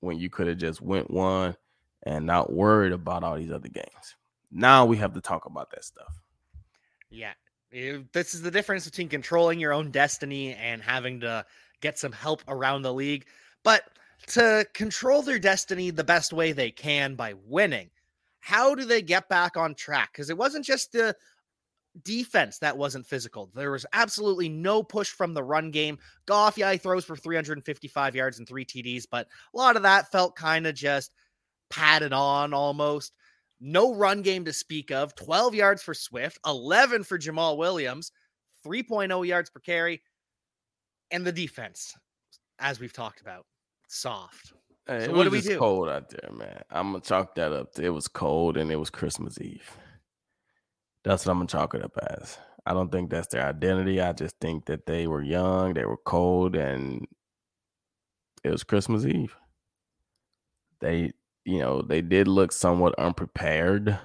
when 0.00 0.18
you 0.18 0.28
could 0.28 0.46
have 0.46 0.58
just 0.58 0.80
went 0.80 1.10
one 1.10 1.56
and 2.02 2.26
not 2.26 2.52
worried 2.52 2.92
about 2.92 3.24
all 3.24 3.36
these 3.36 3.52
other 3.52 3.68
games. 3.68 4.16
Now 4.50 4.84
we 4.84 4.96
have 4.98 5.14
to 5.14 5.20
talk 5.20 5.46
about 5.46 5.70
that 5.70 5.84
stuff. 5.84 6.20
Yeah. 7.10 7.32
This 8.12 8.34
is 8.34 8.42
the 8.42 8.50
difference 8.50 8.84
between 8.84 9.08
controlling 9.08 9.58
your 9.58 9.72
own 9.72 9.90
destiny 9.90 10.54
and 10.54 10.80
having 10.80 11.20
to 11.20 11.44
get 11.80 11.98
some 11.98 12.12
help 12.12 12.42
around 12.46 12.82
the 12.82 12.92
league. 12.92 13.26
But 13.64 13.82
to 14.28 14.66
control 14.74 15.22
their 15.22 15.38
destiny 15.38 15.90
the 15.90 16.04
best 16.04 16.32
way 16.32 16.52
they 16.52 16.70
can 16.70 17.14
by 17.14 17.34
winning, 17.46 17.90
how 18.44 18.74
do 18.74 18.84
they 18.84 19.00
get 19.00 19.26
back 19.30 19.56
on 19.56 19.74
track? 19.74 20.10
Because 20.12 20.28
it 20.28 20.36
wasn't 20.36 20.66
just 20.66 20.92
the 20.92 21.16
defense 22.02 22.58
that 22.58 22.76
wasn't 22.76 23.06
physical. 23.06 23.50
There 23.54 23.70
was 23.70 23.86
absolutely 23.94 24.50
no 24.50 24.82
push 24.82 25.08
from 25.08 25.32
the 25.32 25.42
run 25.42 25.70
game. 25.70 25.98
Goff, 26.26 26.58
yeah, 26.58 26.70
he 26.70 26.76
throws 26.76 27.06
for 27.06 27.16
355 27.16 28.14
yards 28.14 28.38
and 28.38 28.46
three 28.46 28.66
TDs, 28.66 29.06
but 29.10 29.28
a 29.54 29.56
lot 29.56 29.76
of 29.76 29.82
that 29.84 30.12
felt 30.12 30.36
kind 30.36 30.66
of 30.66 30.74
just 30.74 31.14
padded 31.70 32.12
on 32.12 32.52
almost. 32.52 33.14
No 33.62 33.94
run 33.94 34.20
game 34.20 34.44
to 34.44 34.52
speak 34.52 34.90
of. 34.90 35.14
12 35.14 35.54
yards 35.54 35.82
for 35.82 35.94
Swift, 35.94 36.38
11 36.44 37.04
for 37.04 37.18
Jamaal 37.18 37.56
Williams, 37.56 38.12
3.0 38.66 39.26
yards 39.26 39.48
per 39.48 39.60
carry. 39.60 40.02
And 41.10 41.24
the 41.24 41.32
defense, 41.32 41.94
as 42.58 42.78
we've 42.78 42.92
talked 42.92 43.22
about, 43.22 43.46
soft. 43.88 44.52
Hey, 44.86 45.06
so 45.06 45.12
what 45.14 45.24
do 45.24 45.30
we 45.30 45.40
do? 45.40 45.58
Cold 45.58 45.88
out 45.88 46.10
there, 46.10 46.30
man. 46.32 46.62
I'm 46.70 46.92
gonna 46.92 47.00
chalk 47.00 47.34
that 47.36 47.52
up. 47.52 47.78
It 47.78 47.90
was 47.90 48.08
cold 48.08 48.56
and 48.56 48.70
it 48.70 48.76
was 48.76 48.90
Christmas 48.90 49.40
Eve. 49.40 49.76
That's 51.04 51.24
what 51.24 51.32
I'm 51.32 51.38
gonna 51.38 51.48
chalk 51.48 51.74
it 51.74 51.82
up 51.82 51.96
as. 52.10 52.38
I 52.66 52.72
don't 52.72 52.90
think 52.90 53.10
that's 53.10 53.28
their 53.28 53.46
identity. 53.46 54.00
I 54.00 54.12
just 54.12 54.36
think 54.40 54.66
that 54.66 54.86
they 54.86 55.06
were 55.06 55.22
young, 55.22 55.74
they 55.74 55.84
were 55.84 55.98
cold, 55.98 56.56
and 56.56 57.06
it 58.42 58.50
was 58.50 58.64
Christmas 58.64 59.04
Eve. 59.04 59.36
They, 60.80 61.12
you 61.44 61.58
know, 61.60 61.82
they 61.82 62.02
did 62.02 62.28
look 62.28 62.52
somewhat 62.52 62.98
unprepared 62.98 63.98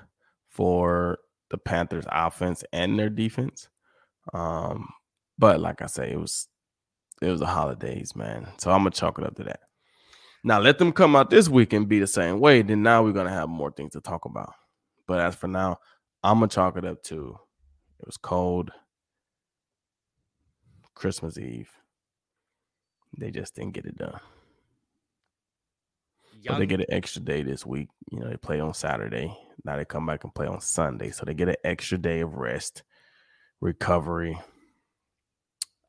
for 0.50 1.20
the 1.50 1.58
Panthers 1.58 2.06
offense 2.10 2.64
and 2.72 2.98
their 2.98 3.10
defense. 3.10 3.70
Um, 4.34 4.90
but 5.38 5.60
like 5.60 5.82
I 5.82 5.88
say, 5.88 6.12
it 6.12 6.20
was 6.20 6.48
it 7.22 7.30
was 7.30 7.40
the 7.40 7.48
holidays, 7.48 8.16
man. 8.16 8.48
So 8.60 8.72
I'm 8.72 8.80
gonna 8.80 8.92
chalk 8.92 9.20
it 9.20 9.26
up 9.26 9.36
to 9.36 9.44
that. 9.44 9.62
Now 10.44 10.60
let 10.60 10.78
them 10.78 10.92
come 10.92 11.16
out 11.16 11.30
this 11.30 11.50
week 11.50 11.74
and 11.74 11.88
be 11.88 12.00
the 12.00 12.08
same 12.08 12.40
way. 12.40 12.62
Then 12.62 12.84
now 12.84 13.04
we're 13.04 13.14
gonna 13.14 13.30
have 13.30 13.50
more 13.50 13.72
things 13.72 13.94
to 13.94 14.02
talk 14.02 14.26
about. 14.26 14.54
But 15.08 15.20
as 15.20 15.36
for 15.36 15.48
now, 15.48 15.80
I'm 16.24 16.40
gonna 16.40 16.48
chalk 16.48 16.78
it 16.78 16.86
up 16.86 17.04
to 17.04 17.38
it 18.00 18.06
was 18.06 18.18
cold. 18.18 18.72
Christmas 20.96 21.38
Eve. 21.38 21.70
They 23.18 23.32
just 23.32 23.56
didn't 23.56 23.74
get 23.74 23.86
it 23.86 23.98
done. 23.98 24.20
Young. 26.42 26.56
But 26.56 26.60
they 26.60 26.66
get 26.66 26.80
an 26.80 26.86
extra 26.90 27.22
day 27.22 27.42
this 27.44 27.66
week. 27.66 27.90
You 28.12 28.20
know, 28.20 28.30
they 28.30 28.38
play 28.38 28.60
on 28.60 28.74
Saturday. 28.74 29.36
Now 29.66 29.76
they 29.76 29.86
come 29.86 30.06
back 30.06 30.24
and 30.24 30.34
play 30.34 30.48
on 30.48 30.62
Sunday. 30.62 31.12
So 31.12 31.26
they 31.26 31.34
get 31.34 31.50
an 31.50 31.56
extra 31.64 31.98
day 31.98 32.22
of 32.22 32.36
rest, 32.36 32.84
recovery. 33.60 34.40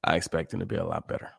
I 0.02 0.16
expect 0.16 0.50
them 0.50 0.60
to 0.60 0.66
be 0.66 0.76
a 0.76 0.84
lot 0.84 1.06
better. 1.06 1.30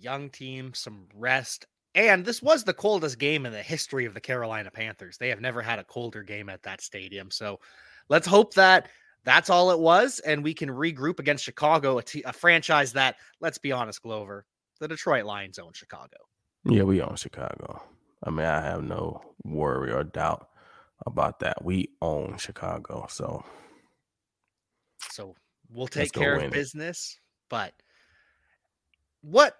Young 0.00 0.30
team, 0.30 0.74
some 0.74 1.06
rest, 1.14 1.66
and 1.94 2.24
this 2.24 2.42
was 2.42 2.64
the 2.64 2.74
coldest 2.74 3.18
game 3.18 3.46
in 3.46 3.52
the 3.52 3.62
history 3.62 4.04
of 4.04 4.14
the 4.14 4.20
Carolina 4.20 4.70
Panthers. 4.70 5.18
They 5.18 5.30
have 5.30 5.40
never 5.40 5.62
had 5.62 5.78
a 5.78 5.84
colder 5.84 6.22
game 6.22 6.48
at 6.48 6.62
that 6.62 6.80
stadium. 6.80 7.30
So 7.30 7.60
let's 8.08 8.26
hope 8.26 8.54
that 8.54 8.88
that's 9.24 9.50
all 9.50 9.70
it 9.72 9.80
was. 9.80 10.20
And 10.20 10.44
we 10.44 10.54
can 10.54 10.68
regroup 10.68 11.18
against 11.18 11.44
Chicago, 11.44 11.98
a, 11.98 12.02
t- 12.02 12.22
a 12.24 12.32
franchise 12.32 12.92
that, 12.92 13.16
let's 13.40 13.58
be 13.58 13.72
honest, 13.72 14.02
Glover, 14.02 14.46
the 14.78 14.86
Detroit 14.86 15.24
Lions 15.24 15.58
own 15.58 15.72
Chicago. 15.72 16.18
Yeah, 16.64 16.84
we 16.84 17.02
own 17.02 17.16
Chicago. 17.16 17.82
I 18.22 18.30
mean, 18.30 18.46
I 18.46 18.60
have 18.60 18.84
no 18.84 19.22
worry 19.44 19.92
or 19.92 20.04
doubt 20.04 20.48
about 21.06 21.40
that. 21.40 21.64
We 21.64 21.90
own 22.00 22.36
Chicago. 22.38 23.06
So, 23.08 23.44
so 25.10 25.34
we'll 25.70 25.88
take 25.88 26.12
care 26.12 26.36
of 26.36 26.52
business. 26.52 27.18
But 27.48 27.72
what 29.22 29.56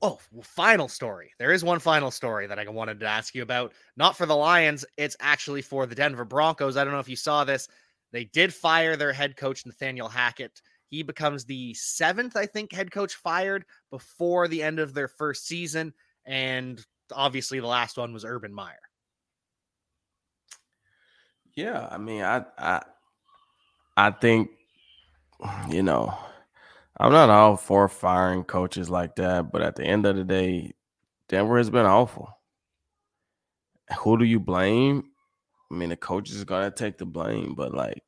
Oh, 0.00 0.18
final 0.42 0.88
story. 0.88 1.32
There 1.38 1.52
is 1.52 1.64
one 1.64 1.78
final 1.78 2.10
story 2.10 2.46
that 2.46 2.58
I 2.58 2.68
wanted 2.68 3.00
to 3.00 3.06
ask 3.06 3.34
you 3.34 3.42
about. 3.42 3.72
Not 3.96 4.16
for 4.16 4.26
the 4.26 4.36
Lions, 4.36 4.84
it's 4.96 5.16
actually 5.20 5.62
for 5.62 5.86
the 5.86 5.94
Denver 5.94 6.24
Broncos. 6.24 6.76
I 6.76 6.84
don't 6.84 6.92
know 6.92 7.00
if 7.00 7.08
you 7.08 7.16
saw 7.16 7.44
this. 7.44 7.68
They 8.12 8.24
did 8.24 8.52
fire 8.52 8.96
their 8.96 9.12
head 9.12 9.36
coach, 9.36 9.64
Nathaniel 9.64 10.08
Hackett. 10.08 10.60
He 10.88 11.02
becomes 11.02 11.44
the 11.44 11.72
seventh, 11.74 12.36
I 12.36 12.46
think, 12.46 12.72
head 12.72 12.90
coach 12.90 13.14
fired 13.14 13.64
before 13.90 14.48
the 14.48 14.62
end 14.62 14.78
of 14.78 14.92
their 14.92 15.08
first 15.08 15.46
season. 15.46 15.94
And 16.26 16.84
obviously, 17.10 17.60
the 17.60 17.66
last 17.66 17.96
one 17.96 18.12
was 18.12 18.24
Urban 18.24 18.52
Meyer. 18.52 18.76
Yeah, 21.54 21.88
I 21.90 21.98
mean, 21.98 22.22
I, 22.22 22.44
I, 22.58 22.82
I 23.96 24.10
think, 24.10 24.50
you 25.70 25.82
know, 25.82 26.16
I'm 26.98 27.12
not 27.12 27.30
all 27.30 27.56
for 27.56 27.88
firing 27.88 28.44
coaches 28.44 28.90
like 28.90 29.16
that, 29.16 29.50
but 29.50 29.62
at 29.62 29.76
the 29.76 29.84
end 29.84 30.06
of 30.06 30.16
the 30.16 30.24
day, 30.24 30.72
Denver 31.28 31.56
has 31.56 31.70
been 31.70 31.86
awful. 31.86 32.28
Who 34.00 34.18
do 34.18 34.24
you 34.24 34.38
blame? 34.38 35.04
I 35.70 35.74
mean, 35.74 35.88
the 35.88 35.96
coach 35.96 36.30
is 36.30 36.44
gonna 36.44 36.70
take 36.70 36.98
the 36.98 37.06
blame, 37.06 37.54
but 37.54 37.72
like 37.74 38.02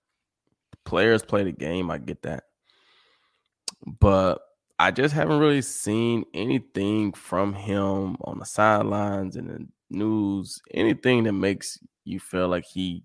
players 0.84 1.22
play 1.22 1.44
the 1.44 1.52
game, 1.52 1.90
I 1.90 1.98
get 1.98 2.22
that. 2.22 2.44
But 3.86 4.40
I 4.78 4.90
just 4.90 5.14
haven't 5.14 5.38
really 5.38 5.62
seen 5.62 6.24
anything 6.34 7.12
from 7.12 7.54
him 7.54 8.16
on 8.22 8.38
the 8.38 8.44
sidelines 8.44 9.36
and 9.36 9.48
the 9.48 9.66
news, 9.90 10.60
anything 10.72 11.24
that 11.24 11.32
makes 11.32 11.78
you 12.04 12.20
feel 12.20 12.48
like 12.48 12.64
he 12.64 13.04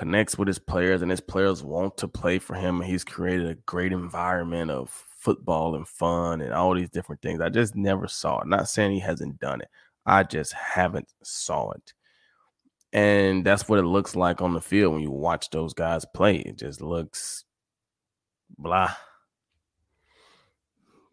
connects 0.00 0.38
with 0.38 0.48
his 0.48 0.58
players 0.58 1.02
and 1.02 1.10
his 1.10 1.20
players 1.20 1.62
want 1.62 1.94
to 1.98 2.08
play 2.08 2.38
for 2.38 2.54
him. 2.54 2.80
And 2.80 2.90
he's 2.90 3.04
created 3.04 3.50
a 3.50 3.54
great 3.66 3.92
environment 3.92 4.70
of 4.70 4.88
football 4.88 5.74
and 5.74 5.86
fun 5.86 6.40
and 6.40 6.54
all 6.54 6.74
these 6.74 6.88
different 6.88 7.20
things. 7.20 7.42
I 7.42 7.50
just 7.50 7.76
never 7.76 8.08
saw 8.08 8.40
it. 8.40 8.46
Not 8.46 8.70
saying 8.70 8.92
he 8.92 9.00
hasn't 9.00 9.38
done 9.40 9.60
it. 9.60 9.68
I 10.06 10.22
just 10.22 10.54
haven't 10.54 11.12
saw 11.22 11.72
it. 11.72 11.92
And 12.94 13.44
that's 13.44 13.68
what 13.68 13.78
it 13.78 13.82
looks 13.82 14.16
like 14.16 14.40
on 14.40 14.54
the 14.54 14.62
field 14.62 14.94
when 14.94 15.02
you 15.02 15.10
watch 15.10 15.50
those 15.50 15.74
guys 15.74 16.06
play. 16.14 16.36
It 16.36 16.56
just 16.56 16.80
looks 16.80 17.44
blah. 18.56 18.94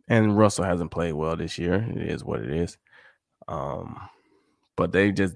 And 0.07 0.37
Russell 0.37 0.63
hasn't 0.63 0.91
played 0.91 1.11
well 1.11 1.35
this 1.35 1.57
year. 1.57 1.85
It 1.93 2.09
is 2.09 2.23
what 2.23 2.39
it 2.39 2.51
is. 2.51 2.77
Um, 3.49 3.99
but 4.77 4.93
they 4.93 5.11
just 5.11 5.35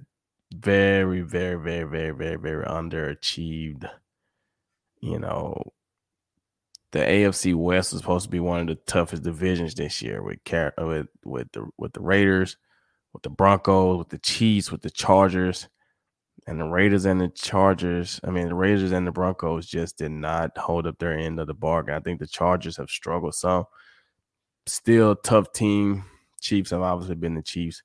very, 0.54 1.22
very, 1.22 1.56
very, 1.56 1.84
very, 1.84 2.12
very, 2.12 2.36
very 2.36 2.66
underachieved. 2.66 3.90
You 5.02 5.20
know, 5.20 5.74
the 6.92 7.00
AFC 7.00 7.56
West 7.56 7.94
was 7.94 8.02
supposed 8.02 8.26
to 8.26 8.32
be 8.32 8.40
one 8.40 8.62
of 8.62 8.68
the 8.68 8.76
toughest 8.76 9.24
divisions 9.24 9.74
this 9.74 10.02
year 10.02 10.22
with 10.22 10.44
Car- 10.44 10.74
with 10.78 11.08
with 11.24 11.52
the 11.54 11.68
with 11.78 11.94
the 11.94 12.02
Raiders, 12.02 12.58
with 13.14 13.24
the 13.24 13.30
Broncos, 13.30 13.98
with 13.98 14.10
the 14.10 14.20
Chiefs, 14.20 14.72
with 14.72 14.82
the 14.82 14.90
Chargers, 14.90 15.68
and 16.48 16.60
the 16.60 16.66
Raiders 16.66 17.06
and 17.06 17.22
the 17.22 17.30
Chargers. 17.30 18.20
I 18.24 18.30
mean, 18.30 18.50
the 18.50 18.56
Raiders 18.56 18.92
and 18.92 19.08
the 19.08 19.12
Broncos 19.12 19.68
just 19.68 19.98
did 19.98 20.12
not 20.12 20.58
hold 20.58 20.86
up 20.86 21.00
their 21.00 21.18
end 21.18 21.40
of 21.40 21.48
the 21.48 21.54
bargain. 21.54 21.96
I 21.96 22.00
think 22.00 22.20
the 22.20 22.28
Chargers 22.28 22.78
have 22.78 22.90
struggled 22.90 23.36
some. 23.36 23.66
Still 24.68 25.16
tough 25.16 25.52
team. 25.54 26.04
Chiefs 26.42 26.72
have 26.72 26.82
obviously 26.82 27.16
been 27.16 27.36
the 27.36 27.42
Chiefs. 27.42 27.84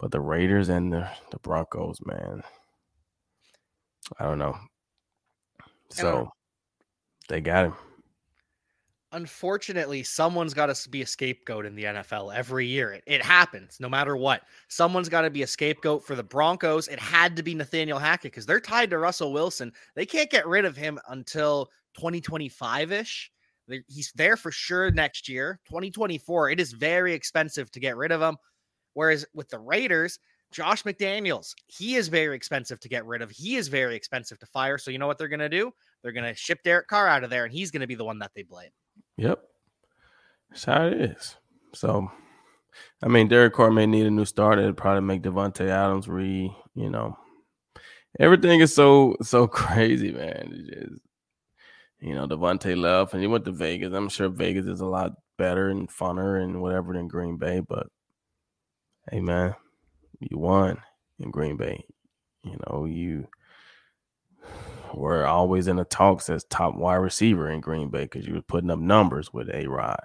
But 0.00 0.12
the 0.12 0.20
Raiders 0.20 0.70
and 0.70 0.90
the, 0.90 1.08
the 1.30 1.38
Broncos, 1.40 1.98
man, 2.06 2.42
I 4.18 4.24
don't 4.24 4.38
know. 4.38 4.56
So 5.90 6.30
they 7.28 7.42
got 7.42 7.66
him. 7.66 7.74
Unfortunately, 9.12 10.02
someone's 10.02 10.54
got 10.54 10.74
to 10.74 10.88
be 10.88 11.02
a 11.02 11.06
scapegoat 11.06 11.66
in 11.66 11.74
the 11.74 11.84
NFL 11.84 12.34
every 12.34 12.66
year. 12.66 12.92
It, 12.92 13.02
it 13.06 13.22
happens 13.22 13.76
no 13.80 13.88
matter 13.88 14.16
what. 14.16 14.42
Someone's 14.68 15.08
got 15.08 15.22
to 15.22 15.30
be 15.30 15.42
a 15.42 15.46
scapegoat 15.46 16.04
for 16.04 16.14
the 16.14 16.22
Broncos. 16.22 16.88
It 16.88 17.00
had 17.00 17.36
to 17.36 17.42
be 17.42 17.54
Nathaniel 17.54 17.98
Hackett 17.98 18.32
because 18.32 18.46
they're 18.46 18.60
tied 18.60 18.90
to 18.90 18.98
Russell 18.98 19.32
Wilson. 19.32 19.72
They 19.96 20.06
can't 20.06 20.30
get 20.30 20.46
rid 20.46 20.64
of 20.64 20.76
him 20.76 20.98
until 21.08 21.66
2025 21.96 22.92
ish. 22.92 23.30
He's 23.88 24.12
there 24.14 24.36
for 24.36 24.50
sure 24.50 24.90
next 24.92 25.28
year. 25.28 25.60
2024, 25.66 26.50
it 26.50 26.60
is 26.60 26.72
very 26.72 27.12
expensive 27.12 27.70
to 27.72 27.80
get 27.80 27.96
rid 27.96 28.12
of 28.12 28.22
him. 28.22 28.36
Whereas 28.94 29.26
with 29.34 29.48
the 29.48 29.58
Raiders, 29.58 30.18
Josh 30.50 30.82
McDaniels, 30.82 31.54
he 31.66 31.96
is 31.96 32.08
very 32.08 32.34
expensive 32.34 32.80
to 32.80 32.88
get 32.88 33.06
rid 33.06 33.22
of. 33.22 33.30
He 33.30 33.56
is 33.56 33.68
very 33.68 33.94
expensive 33.94 34.38
to 34.40 34.46
fire. 34.46 34.78
So 34.78 34.90
you 34.90 34.98
know 34.98 35.06
what 35.06 35.18
they're 35.18 35.28
going 35.28 35.40
to 35.40 35.48
do? 35.48 35.72
They're 36.02 36.12
going 36.12 36.26
to 36.26 36.34
ship 36.34 36.60
Derek 36.64 36.88
Carr 36.88 37.08
out 37.08 37.24
of 37.24 37.30
there, 37.30 37.44
and 37.44 37.52
he's 37.52 37.70
going 37.70 37.82
to 37.82 37.86
be 37.86 37.94
the 37.94 38.04
one 38.04 38.18
that 38.18 38.32
they 38.34 38.42
blame. 38.42 38.70
Yep, 39.16 39.42
that's 40.50 40.64
how 40.64 40.86
it 40.86 41.00
is. 41.00 41.36
So, 41.74 42.10
I 43.02 43.08
mean, 43.08 43.28
Derek 43.28 43.54
Carr 43.54 43.70
may 43.70 43.86
need 43.86 44.06
a 44.06 44.10
new 44.10 44.24
start. 44.24 44.58
It'd 44.58 44.76
probably 44.76 45.02
make 45.02 45.22
Davante 45.22 45.68
Adams 45.68 46.08
re, 46.08 46.54
you 46.74 46.90
know, 46.90 47.16
everything 48.18 48.60
is 48.60 48.74
so 48.74 49.16
so 49.22 49.46
crazy, 49.46 50.10
man. 50.10 50.66
Just, 50.68 51.00
you 52.00 52.14
know, 52.14 52.26
Davante 52.26 52.76
left 52.76 53.12
and 53.12 53.22
he 53.22 53.28
went 53.28 53.44
to 53.44 53.52
Vegas. 53.52 53.92
I'm 53.92 54.08
sure 54.08 54.28
Vegas 54.28 54.66
is 54.66 54.80
a 54.80 54.86
lot 54.86 55.12
better 55.38 55.68
and 55.68 55.88
funner 55.88 56.42
and 56.42 56.60
whatever 56.60 56.92
than 56.92 57.08
Green 57.08 57.36
Bay, 57.36 57.60
but 57.60 57.86
hey 59.10 59.20
man, 59.20 59.54
you 60.18 60.38
won 60.38 60.78
in 61.18 61.30
Green 61.30 61.56
Bay. 61.56 61.84
You 62.44 62.58
know, 62.66 62.84
you 62.84 63.28
were 64.94 65.26
always 65.26 65.68
in 65.68 65.76
the 65.76 65.84
talks 65.84 66.28
as 66.30 66.44
top 66.44 66.74
wide 66.74 66.96
receiver 66.96 67.50
in 67.50 67.60
Green 67.60 67.90
Bay 67.90 68.02
because 68.02 68.26
you 68.26 68.34
were 68.34 68.42
putting 68.42 68.70
up 68.70 68.78
numbers 68.78 69.32
with 69.32 69.48
A 69.52 69.66
Rod. 69.66 70.00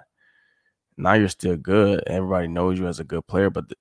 Now 0.96 1.14
you're 1.14 1.28
still 1.28 1.56
good. 1.56 2.02
Everybody 2.06 2.48
knows 2.48 2.78
you 2.78 2.86
as 2.86 3.00
a 3.00 3.04
good 3.04 3.26
player, 3.26 3.50
but 3.50 3.68
the, 3.68 3.76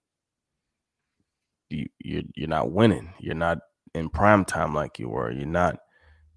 you 1.69 1.88
you're 1.99 2.23
you're 2.36 2.49
not 2.49 2.71
winning. 2.71 3.13
You're 3.19 3.36
not 3.36 3.60
in 3.93 4.10
prime 4.10 4.45
time 4.45 4.73
like 4.73 4.99
you 4.99 5.10
were. 5.10 5.32
You're 5.32 5.45
not 5.45 5.78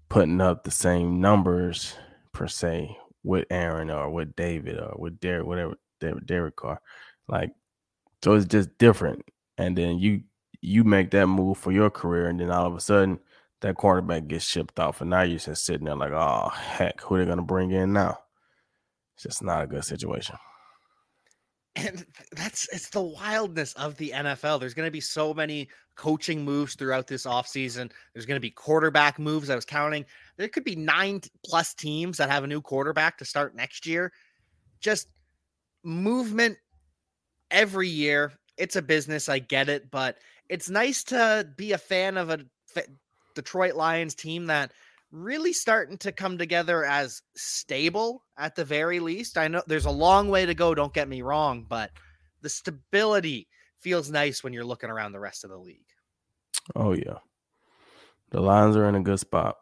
putting 0.07 0.41
up 0.41 0.63
the 0.63 0.71
same 0.71 1.21
numbers 1.21 1.95
per 2.33 2.47
se 2.47 2.97
with 3.23 3.45
Aaron 3.51 3.91
or 3.91 4.09
with 4.09 4.35
David 4.35 4.79
or 4.79 4.95
with 4.97 5.19
Derek, 5.19 5.45
whatever 5.45 5.75
Derek, 5.99 6.25
Derek 6.25 6.55
Carr. 6.55 6.81
Like 7.27 7.51
so 8.23 8.33
it's 8.33 8.45
just 8.45 8.77
different. 8.77 9.23
And 9.57 9.77
then 9.77 9.99
you 9.99 10.23
you 10.61 10.83
make 10.83 11.11
that 11.11 11.27
move 11.27 11.57
for 11.57 11.71
your 11.71 11.89
career, 11.89 12.27
and 12.27 12.39
then 12.39 12.51
all 12.51 12.65
of 12.65 12.75
a 12.75 12.79
sudden 12.79 13.19
that 13.61 13.75
quarterback 13.75 14.27
gets 14.27 14.45
shipped 14.45 14.79
off, 14.79 15.01
and 15.01 15.09
now 15.09 15.21
you're 15.21 15.39
just 15.39 15.65
sitting 15.65 15.85
there 15.85 15.95
like, 15.95 16.11
oh 16.11 16.49
heck, 16.49 17.01
who 17.01 17.15
are 17.15 17.19
they 17.19 17.29
gonna 17.29 17.41
bring 17.41 17.71
in 17.71 17.93
now? 17.93 18.19
It's 19.15 19.23
just 19.23 19.43
not 19.43 19.63
a 19.63 19.67
good 19.67 19.83
situation. 19.83 20.37
And 21.75 22.05
that's 22.31 22.67
it's 22.73 22.89
the 22.89 23.01
wildness 23.01 23.73
of 23.73 23.95
the 23.97 24.11
NFL. 24.11 24.59
There's 24.59 24.73
going 24.73 24.87
to 24.87 24.91
be 24.91 25.01
so 25.01 25.33
many 25.33 25.69
coaching 25.95 26.43
moves 26.43 26.75
throughout 26.75 27.07
this 27.07 27.25
offseason. 27.25 27.91
There's 28.13 28.25
going 28.25 28.37
to 28.37 28.41
be 28.41 28.49
quarterback 28.49 29.19
moves. 29.19 29.49
I 29.49 29.55
was 29.55 29.65
counting. 29.65 30.05
There 30.37 30.47
could 30.47 30.63
be 30.63 30.75
nine 30.75 31.21
plus 31.45 31.73
teams 31.73 32.17
that 32.17 32.29
have 32.29 32.43
a 32.43 32.47
new 32.47 32.61
quarterback 32.61 33.17
to 33.19 33.25
start 33.25 33.55
next 33.55 33.85
year. 33.85 34.11
Just 34.81 35.09
movement 35.83 36.57
every 37.51 37.87
year. 37.87 38.33
It's 38.57 38.75
a 38.75 38.81
business, 38.81 39.29
I 39.29 39.39
get 39.39 39.69
it, 39.69 39.89
but 39.89 40.17
it's 40.49 40.69
nice 40.69 41.03
to 41.05 41.47
be 41.55 41.71
a 41.71 41.77
fan 41.77 42.17
of 42.17 42.29
a 42.29 42.39
Detroit 43.35 43.75
Lions 43.75 44.15
team 44.15 44.47
that 44.47 44.71
really 45.11 45.53
starting 45.53 45.97
to 45.99 46.11
come 46.11 46.37
together 46.37 46.85
as 46.85 47.21
stable 47.35 48.23
at 48.37 48.55
the 48.55 48.65
very 48.65 48.99
least. 48.99 49.37
I 49.37 49.47
know 49.47 49.63
there's 49.65 49.85
a 49.85 49.91
long 49.91 50.29
way 50.29 50.45
to 50.45 50.53
go, 50.53 50.75
don't 50.75 50.93
get 50.93 51.07
me 51.07 51.21
wrong, 51.21 51.65
but 51.67 51.91
the 52.41 52.49
stability 52.49 53.47
feels 53.79 54.11
nice 54.11 54.43
when 54.43 54.53
you're 54.53 54.65
looking 54.65 54.89
around 54.89 55.13
the 55.13 55.19
rest 55.19 55.43
of 55.43 55.49
the 55.49 55.57
league. 55.57 55.85
Oh 56.75 56.93
yeah. 56.93 57.19
The 58.31 58.41
Lions 58.41 58.75
are 58.75 58.87
in 58.87 58.95
a 58.95 59.01
good 59.01 59.19
spot. 59.19 59.57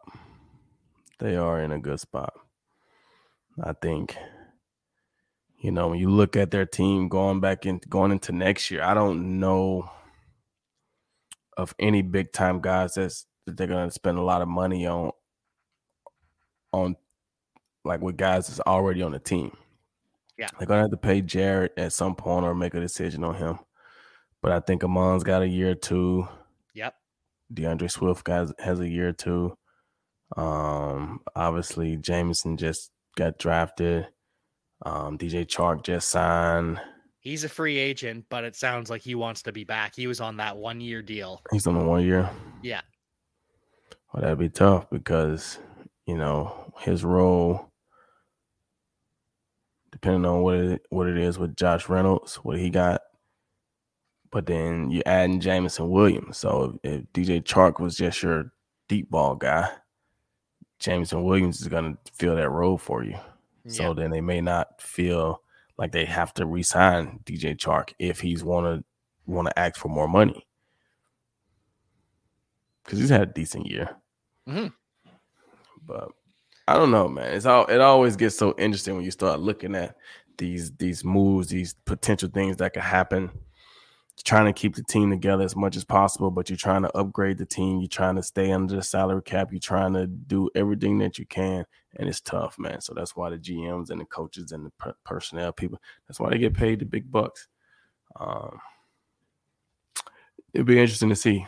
They 1.18 1.36
are 1.36 1.60
in 1.60 1.72
a 1.72 1.78
good 1.78 2.00
spot. 2.00 2.34
I 3.62 3.72
think 3.72 4.16
you 5.58 5.72
know, 5.72 5.88
when 5.88 5.98
you 5.98 6.08
look 6.08 6.36
at 6.36 6.50
their 6.50 6.66
team 6.66 7.08
going 7.08 7.40
back 7.40 7.66
in 7.66 7.80
going 7.88 8.12
into 8.12 8.32
next 8.32 8.70
year, 8.70 8.82
I 8.82 8.94
don't 8.94 9.40
know 9.40 9.90
of 11.56 11.74
any 11.80 12.02
big 12.02 12.32
time 12.32 12.60
guys 12.60 12.94
that's 12.94 13.26
that 13.46 13.56
they're 13.56 13.66
gonna 13.66 13.90
spend 13.90 14.18
a 14.18 14.22
lot 14.22 14.42
of 14.42 14.48
money 14.48 14.86
on 14.86 15.10
on 16.72 16.96
like 17.84 18.00
with 18.00 18.16
guys 18.16 18.46
that's 18.46 18.60
already 18.60 19.02
on 19.02 19.12
the 19.12 19.18
team. 19.18 19.56
Yeah. 20.38 20.48
They're 20.58 20.68
gonna 20.68 20.82
have 20.82 20.90
to 20.92 20.96
pay 20.96 21.22
Jared 21.22 21.72
at 21.76 21.92
some 21.92 22.14
point 22.14 22.46
or 22.46 22.54
make 22.54 22.74
a 22.74 22.80
decision 22.80 23.24
on 23.24 23.34
him. 23.34 23.58
But 24.40 24.52
I 24.52 24.60
think 24.60 24.84
Amon's 24.84 25.24
got 25.24 25.42
a 25.42 25.48
year 25.48 25.70
or 25.70 25.74
two. 25.74 26.28
Yep. 26.74 26.94
D'Andre 27.52 27.88
Swift 27.88 28.22
guys 28.22 28.52
has 28.60 28.78
a 28.78 28.88
year 28.88 29.08
or 29.08 29.12
two. 29.12 29.58
Um, 30.36 31.20
obviously 31.34 31.96
Jameson 31.96 32.56
just 32.56 32.92
got 33.16 33.38
drafted. 33.38 34.06
Um, 34.82 35.18
DJ 35.18 35.46
Chark 35.46 35.82
just 35.82 36.08
signed. 36.08 36.80
He's 37.20 37.44
a 37.44 37.48
free 37.48 37.78
agent, 37.78 38.26
but 38.28 38.44
it 38.44 38.54
sounds 38.54 38.90
like 38.90 39.02
he 39.02 39.14
wants 39.14 39.42
to 39.42 39.52
be 39.52 39.64
back. 39.64 39.94
He 39.94 40.06
was 40.06 40.20
on 40.20 40.36
that 40.36 40.56
one 40.56 40.80
year 40.80 41.02
deal. 41.02 41.42
He's 41.52 41.66
on 41.66 41.74
the 41.74 41.84
one 41.84 42.04
year. 42.04 42.30
Yeah. 42.62 42.80
Well, 44.12 44.22
that'd 44.22 44.38
be 44.38 44.48
tough 44.48 44.88
because 44.88 45.58
you 46.06 46.16
know 46.16 46.72
his 46.78 47.04
role, 47.04 47.70
depending 49.90 50.24
on 50.24 50.42
what 50.42 50.54
it 50.54 50.86
what 50.90 51.08
it 51.08 51.18
is 51.18 51.38
with 51.38 51.56
Josh 51.56 51.88
Reynolds, 51.88 52.36
what 52.36 52.58
he 52.58 52.70
got. 52.70 53.02
But 54.30 54.46
then 54.46 54.90
you 54.90 55.02
add 55.04 55.30
in 55.30 55.40
Jameson 55.40 55.90
Williams. 55.90 56.38
So 56.38 56.78
if, 56.82 56.92
if 56.92 57.12
DJ 57.12 57.42
Chark 57.42 57.80
was 57.80 57.96
just 57.96 58.22
your 58.22 58.52
deep 58.88 59.10
ball 59.10 59.34
guy, 59.34 59.68
Jameson 60.78 61.24
Williams 61.24 61.60
is 61.60 61.68
gonna 61.68 61.98
fill 62.14 62.36
that 62.36 62.50
role 62.50 62.78
for 62.78 63.02
you. 63.02 63.18
So 63.68 63.94
then 63.94 64.10
they 64.10 64.20
may 64.20 64.40
not 64.40 64.80
feel 64.80 65.42
like 65.76 65.92
they 65.92 66.04
have 66.04 66.34
to 66.34 66.46
resign 66.46 67.20
DJ 67.24 67.56
Chark 67.56 67.92
if 67.98 68.20
he's 68.20 68.42
wanna 68.42 68.82
want 69.26 69.48
to 69.48 69.58
ask 69.58 69.76
for 69.76 69.88
more 69.88 70.08
money 70.08 70.46
because 72.82 72.98
he's 72.98 73.10
had 73.10 73.22
a 73.22 73.26
decent 73.26 73.66
year. 73.66 73.90
Mm-hmm. 74.48 74.68
But 75.86 76.08
I 76.66 76.74
don't 76.74 76.90
know, 76.90 77.08
man. 77.08 77.34
It's 77.34 77.46
all 77.46 77.66
it 77.66 77.80
always 77.80 78.16
gets 78.16 78.36
so 78.36 78.54
interesting 78.58 78.96
when 78.96 79.04
you 79.04 79.10
start 79.10 79.40
looking 79.40 79.74
at 79.74 79.96
these 80.38 80.72
these 80.72 81.04
moves, 81.04 81.48
these 81.48 81.74
potential 81.84 82.30
things 82.32 82.56
that 82.56 82.74
could 82.74 82.82
happen 82.82 83.30
trying 84.24 84.46
to 84.46 84.52
keep 84.52 84.74
the 84.74 84.82
team 84.82 85.10
together 85.10 85.44
as 85.44 85.56
much 85.56 85.76
as 85.76 85.84
possible, 85.84 86.30
but 86.30 86.50
you're 86.50 86.56
trying 86.56 86.82
to 86.82 86.96
upgrade 86.96 87.38
the 87.38 87.46
team. 87.46 87.80
You're 87.80 87.88
trying 87.88 88.16
to 88.16 88.22
stay 88.22 88.52
under 88.52 88.76
the 88.76 88.82
salary 88.82 89.22
cap. 89.22 89.48
You're 89.52 89.60
trying 89.60 89.94
to 89.94 90.06
do 90.06 90.50
everything 90.54 90.98
that 90.98 91.18
you 91.18 91.26
can, 91.26 91.64
and 91.96 92.08
it's 92.08 92.20
tough, 92.20 92.58
man. 92.58 92.80
So 92.80 92.94
that's 92.94 93.16
why 93.16 93.30
the 93.30 93.38
GMs 93.38 93.90
and 93.90 94.00
the 94.00 94.04
coaches 94.04 94.52
and 94.52 94.66
the 94.66 94.70
per- 94.78 94.96
personnel 95.04 95.52
people, 95.52 95.80
that's 96.06 96.20
why 96.20 96.30
they 96.30 96.38
get 96.38 96.54
paid 96.54 96.80
the 96.80 96.84
big 96.84 97.10
bucks. 97.10 97.48
Um, 98.18 98.58
it'd 100.52 100.66
be 100.66 100.78
interesting 100.78 101.08
to 101.08 101.16
see. 101.16 101.46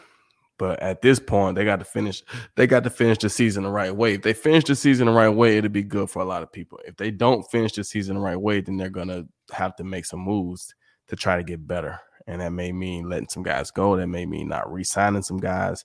But 0.58 0.80
at 0.82 1.00
this 1.00 1.18
point, 1.18 1.56
they 1.56 1.64
got 1.64 1.78
to 1.78 1.86
finish. 1.86 2.22
They 2.54 2.66
got 2.66 2.84
to 2.84 2.90
finish 2.90 3.16
the 3.18 3.30
season 3.30 3.62
the 3.62 3.70
right 3.70 3.94
way. 3.94 4.14
If 4.14 4.22
they 4.22 4.34
finish 4.34 4.64
the 4.64 4.76
season 4.76 5.06
the 5.06 5.12
right 5.12 5.30
way, 5.30 5.56
it'll 5.56 5.70
be 5.70 5.82
good 5.82 6.10
for 6.10 6.20
a 6.20 6.26
lot 6.26 6.42
of 6.42 6.52
people. 6.52 6.78
If 6.84 6.96
they 6.96 7.10
don't 7.10 7.50
finish 7.50 7.72
the 7.72 7.82
season 7.82 8.16
the 8.16 8.20
right 8.20 8.36
way, 8.36 8.60
then 8.60 8.76
they're 8.76 8.90
gonna 8.90 9.24
have 9.52 9.74
to 9.76 9.84
make 9.84 10.04
some 10.04 10.20
moves 10.20 10.74
to 11.08 11.16
try 11.16 11.36
to 11.36 11.42
get 11.42 11.66
better 11.66 11.98
and 12.30 12.40
that 12.40 12.52
may 12.52 12.72
mean 12.72 13.08
letting 13.08 13.28
some 13.28 13.42
guys 13.42 13.70
go. 13.70 13.96
That 13.96 14.06
may 14.06 14.24
mean 14.24 14.48
not 14.48 14.72
re-signing 14.72 15.22
some 15.22 15.38
guys. 15.38 15.84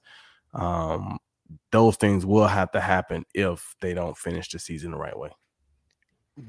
Um, 0.53 1.17
those 1.71 1.95
things 1.97 2.25
will 2.25 2.47
have 2.47 2.71
to 2.71 2.81
happen 2.81 3.25
if 3.33 3.75
they 3.81 3.93
don't 3.93 4.17
finish 4.17 4.49
the 4.49 4.59
season 4.59 4.91
the 4.91 4.97
right 4.97 5.17
way. 5.17 5.29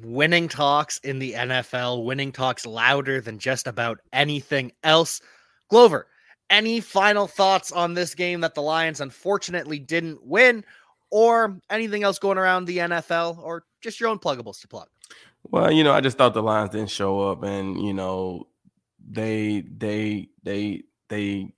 winning 0.03 0.49
talks 0.49 0.99
in 0.99 1.19
the 1.19 1.33
NFL, 1.33 2.05
winning 2.05 2.33
talks 2.33 2.67
louder 2.67 3.21
than 3.21 3.39
just 3.39 3.67
about 3.67 4.01
anything 4.13 4.73
else. 4.83 5.21
Glover, 5.69 6.07
any 6.51 6.81
final 6.81 7.27
thoughts 7.27 7.73
on 7.73 7.95
this 7.95 8.15
game 8.15 8.41
that 8.41 8.55
the 8.55 8.63
Lions 8.63 9.01
unfortunately 9.01 9.79
didn't 9.79 10.25
win, 10.25 10.65
or 11.11 11.61
anything 11.71 12.03
else 12.03 12.19
going 12.19 12.39
around 12.39 12.65
the 12.65 12.79
NFL, 12.79 13.39
or 13.39 13.65
just 13.81 14.01
your 14.01 14.09
own 14.09 14.19
pluggables 14.19 14.61
to 14.61 14.69
plug? 14.69 14.89
Well, 15.45 15.71
you 15.71 15.85
know, 15.85 15.93
I 15.93 16.01
just 16.01 16.19
thought 16.19 16.35
the 16.35 16.43
Lions 16.43 16.71
didn't 16.71 16.91
show 16.91 17.21
up, 17.31 17.43
and 17.45 17.81
you 17.81 17.95
know, 17.95 18.49
they 19.09 19.65
they 19.77 20.29
they 20.43 20.83
they 21.09 21.53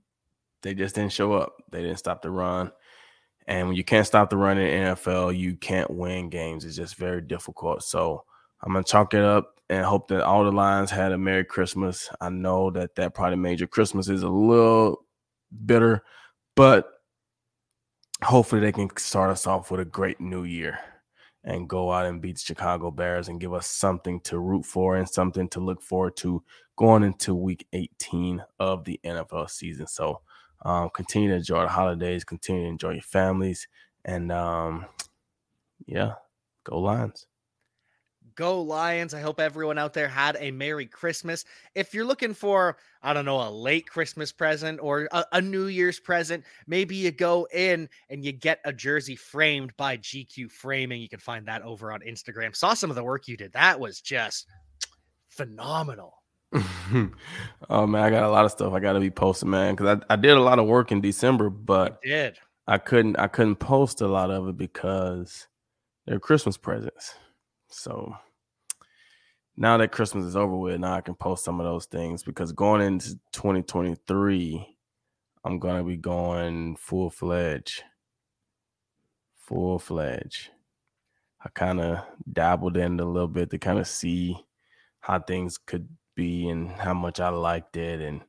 they 0.62 0.74
just 0.74 0.94
didn't 0.94 1.12
show 1.12 1.32
up. 1.32 1.54
They 1.70 1.82
didn't 1.82 1.98
stop 1.98 2.20
the 2.20 2.30
run. 2.30 2.70
And 3.48 3.66
when 3.66 3.76
you 3.76 3.82
can't 3.82 4.06
stop 4.06 4.28
the 4.28 4.36
run 4.36 4.58
in 4.58 4.84
the 4.84 4.90
NFL, 4.90 5.36
you 5.36 5.56
can't 5.56 5.90
win 5.90 6.28
games. 6.28 6.66
It's 6.66 6.76
just 6.76 6.96
very 6.96 7.22
difficult. 7.22 7.82
So 7.82 8.24
I'm 8.62 8.74
gonna 8.74 8.84
chalk 8.84 9.14
it 9.14 9.24
up 9.24 9.58
and 9.70 9.86
hope 9.86 10.08
that 10.08 10.22
all 10.22 10.44
the 10.44 10.52
Lions 10.52 10.90
had 10.90 11.12
a 11.12 11.18
Merry 11.18 11.46
Christmas. 11.46 12.10
I 12.20 12.28
know 12.28 12.70
that 12.72 12.94
that 12.96 13.14
probably 13.14 13.36
made 13.36 13.58
your 13.58 13.68
Christmas 13.68 14.08
is 14.08 14.22
a 14.22 14.28
little 14.28 15.04
bitter, 15.64 16.04
but 16.56 16.90
hopefully 18.22 18.60
they 18.60 18.72
can 18.72 18.94
start 18.98 19.30
us 19.30 19.46
off 19.46 19.70
with 19.70 19.80
a 19.80 19.84
great 19.86 20.20
New 20.20 20.44
Year 20.44 20.78
and 21.42 21.68
go 21.68 21.90
out 21.90 22.04
and 22.04 22.20
beat 22.20 22.36
the 22.36 22.42
Chicago 22.42 22.90
Bears 22.90 23.28
and 23.28 23.40
give 23.40 23.54
us 23.54 23.66
something 23.66 24.20
to 24.20 24.38
root 24.38 24.66
for 24.66 24.96
and 24.96 25.08
something 25.08 25.48
to 25.48 25.60
look 25.60 25.80
forward 25.80 26.16
to 26.16 26.42
going 26.76 27.02
into 27.02 27.34
Week 27.34 27.66
18 27.72 28.44
of 28.58 28.84
the 28.84 29.00
NFL 29.04 29.48
season. 29.48 29.86
So 29.86 30.20
um, 30.62 30.90
continue 30.90 31.28
to 31.28 31.36
enjoy 31.36 31.62
the 31.62 31.68
holidays, 31.68 32.24
continue 32.24 32.64
to 32.64 32.68
enjoy 32.68 32.92
your 32.92 33.02
families, 33.02 33.68
and 34.04 34.32
um, 34.32 34.86
yeah, 35.86 36.14
go 36.64 36.80
Lions. 36.80 37.26
Go 38.34 38.62
Lions. 38.62 39.14
I 39.14 39.20
hope 39.20 39.40
everyone 39.40 39.78
out 39.78 39.94
there 39.94 40.06
had 40.06 40.36
a 40.38 40.52
Merry 40.52 40.86
Christmas. 40.86 41.44
If 41.74 41.92
you're 41.92 42.04
looking 42.04 42.34
for, 42.34 42.76
I 43.02 43.12
don't 43.12 43.24
know, 43.24 43.40
a 43.40 43.50
late 43.50 43.88
Christmas 43.88 44.30
present 44.30 44.78
or 44.80 45.08
a, 45.10 45.24
a, 45.32 45.40
New 45.40 45.66
Year's 45.66 45.98
present, 45.98 46.44
maybe 46.68 46.94
you 46.94 47.10
go 47.10 47.48
in 47.52 47.88
and 48.10 48.24
you 48.24 48.30
get 48.30 48.60
a 48.64 48.72
jersey 48.72 49.16
framed 49.16 49.76
by 49.76 49.96
GQ 49.96 50.52
Framing. 50.52 51.00
You 51.00 51.08
can 51.08 51.18
find 51.18 51.48
that 51.48 51.62
over 51.62 51.90
on 51.90 51.98
Instagram. 52.02 52.54
Saw 52.54 52.74
some 52.74 52.90
of 52.90 52.96
the 52.96 53.02
work 53.02 53.26
you 53.26 53.36
did. 53.36 53.52
That 53.54 53.80
was 53.80 54.00
just 54.00 54.46
phenomenal. 55.26 56.17
oh 57.70 57.86
man, 57.86 58.02
I 58.02 58.10
got 58.10 58.24
a 58.24 58.30
lot 58.30 58.44
of 58.44 58.50
stuff 58.50 58.72
I 58.72 58.80
got 58.80 58.94
to 58.94 59.00
be 59.00 59.10
posting, 59.10 59.50
man, 59.50 59.74
because 59.74 59.98
I, 60.08 60.14
I 60.14 60.16
did 60.16 60.36
a 60.36 60.40
lot 60.40 60.58
of 60.58 60.66
work 60.66 60.92
in 60.92 61.00
December, 61.00 61.50
but 61.50 62.00
you 62.02 62.10
did 62.10 62.38
I 62.68 62.76
couldn't 62.76 63.18
I 63.18 63.28
couldn't 63.28 63.56
post 63.56 64.02
a 64.02 64.06
lot 64.06 64.30
of 64.30 64.46
it 64.46 64.58
because 64.58 65.48
they're 66.06 66.20
Christmas 66.20 66.58
presents. 66.58 67.14
So 67.68 68.14
now 69.56 69.78
that 69.78 69.90
Christmas 69.90 70.26
is 70.26 70.36
over 70.36 70.54
with, 70.54 70.78
now 70.78 70.92
I 70.92 71.00
can 71.00 71.14
post 71.14 71.44
some 71.44 71.60
of 71.60 71.66
those 71.66 71.86
things 71.86 72.22
because 72.22 72.52
going 72.52 72.82
into 72.82 73.14
2023, 73.32 74.76
I'm 75.44 75.58
gonna 75.58 75.82
be 75.82 75.96
going 75.96 76.76
full 76.76 77.08
fledged, 77.08 77.82
full 79.34 79.78
fledged. 79.78 80.50
I 81.42 81.48
kind 81.48 81.80
of 81.80 82.04
dabbled 82.30 82.76
in 82.76 83.00
a 83.00 83.04
little 83.04 83.28
bit 83.28 83.48
to 83.50 83.58
kind 83.58 83.78
of 83.78 83.86
see 83.86 84.36
how 85.00 85.20
things 85.20 85.56
could 85.56 85.88
be 86.18 86.48
and 86.48 86.68
how 86.72 86.92
much 86.92 87.20
I 87.20 87.28
liked 87.28 87.76
it 87.76 88.00
and 88.00 88.20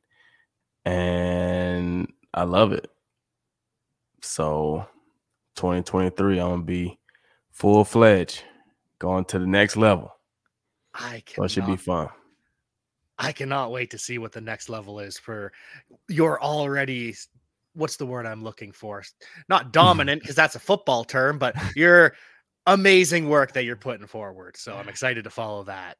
and 0.84 2.10
I 2.32 2.44
love 2.44 2.72
it. 2.72 2.88
So 4.22 4.86
2023 5.56 6.38
I'm 6.38 6.50
gonna 6.50 6.62
be 6.62 6.98
full 7.50 7.84
fledged, 7.84 8.44
going 9.00 9.24
to 9.26 9.40
the 9.40 9.46
next 9.46 9.76
level. 9.76 10.12
I 10.94 11.22
can. 11.26 11.36
So 11.36 11.44
it 11.44 11.50
should 11.50 11.66
be 11.66 11.76
fun. 11.76 12.08
I 13.18 13.32
cannot 13.32 13.72
wait 13.72 13.90
to 13.90 13.98
see 13.98 14.18
what 14.18 14.32
the 14.32 14.40
next 14.40 14.68
level 14.68 15.00
is 15.00 15.18
for 15.18 15.52
your 16.08 16.40
already 16.40 17.14
what's 17.74 17.96
the 17.96 18.06
word 18.06 18.24
I'm 18.24 18.44
looking 18.44 18.72
for? 18.72 19.02
Not 19.48 19.72
dominant 19.82 20.22
because 20.22 20.36
that's 20.36 20.54
a 20.54 20.60
football 20.60 21.04
term, 21.04 21.38
but 21.38 21.56
your 21.74 22.14
amazing 22.66 23.28
work 23.28 23.52
that 23.54 23.64
you're 23.64 23.74
putting 23.74 24.06
forward. 24.06 24.56
So 24.56 24.74
I'm 24.74 24.88
excited 24.88 25.24
to 25.24 25.30
follow 25.30 25.64
that. 25.64 25.96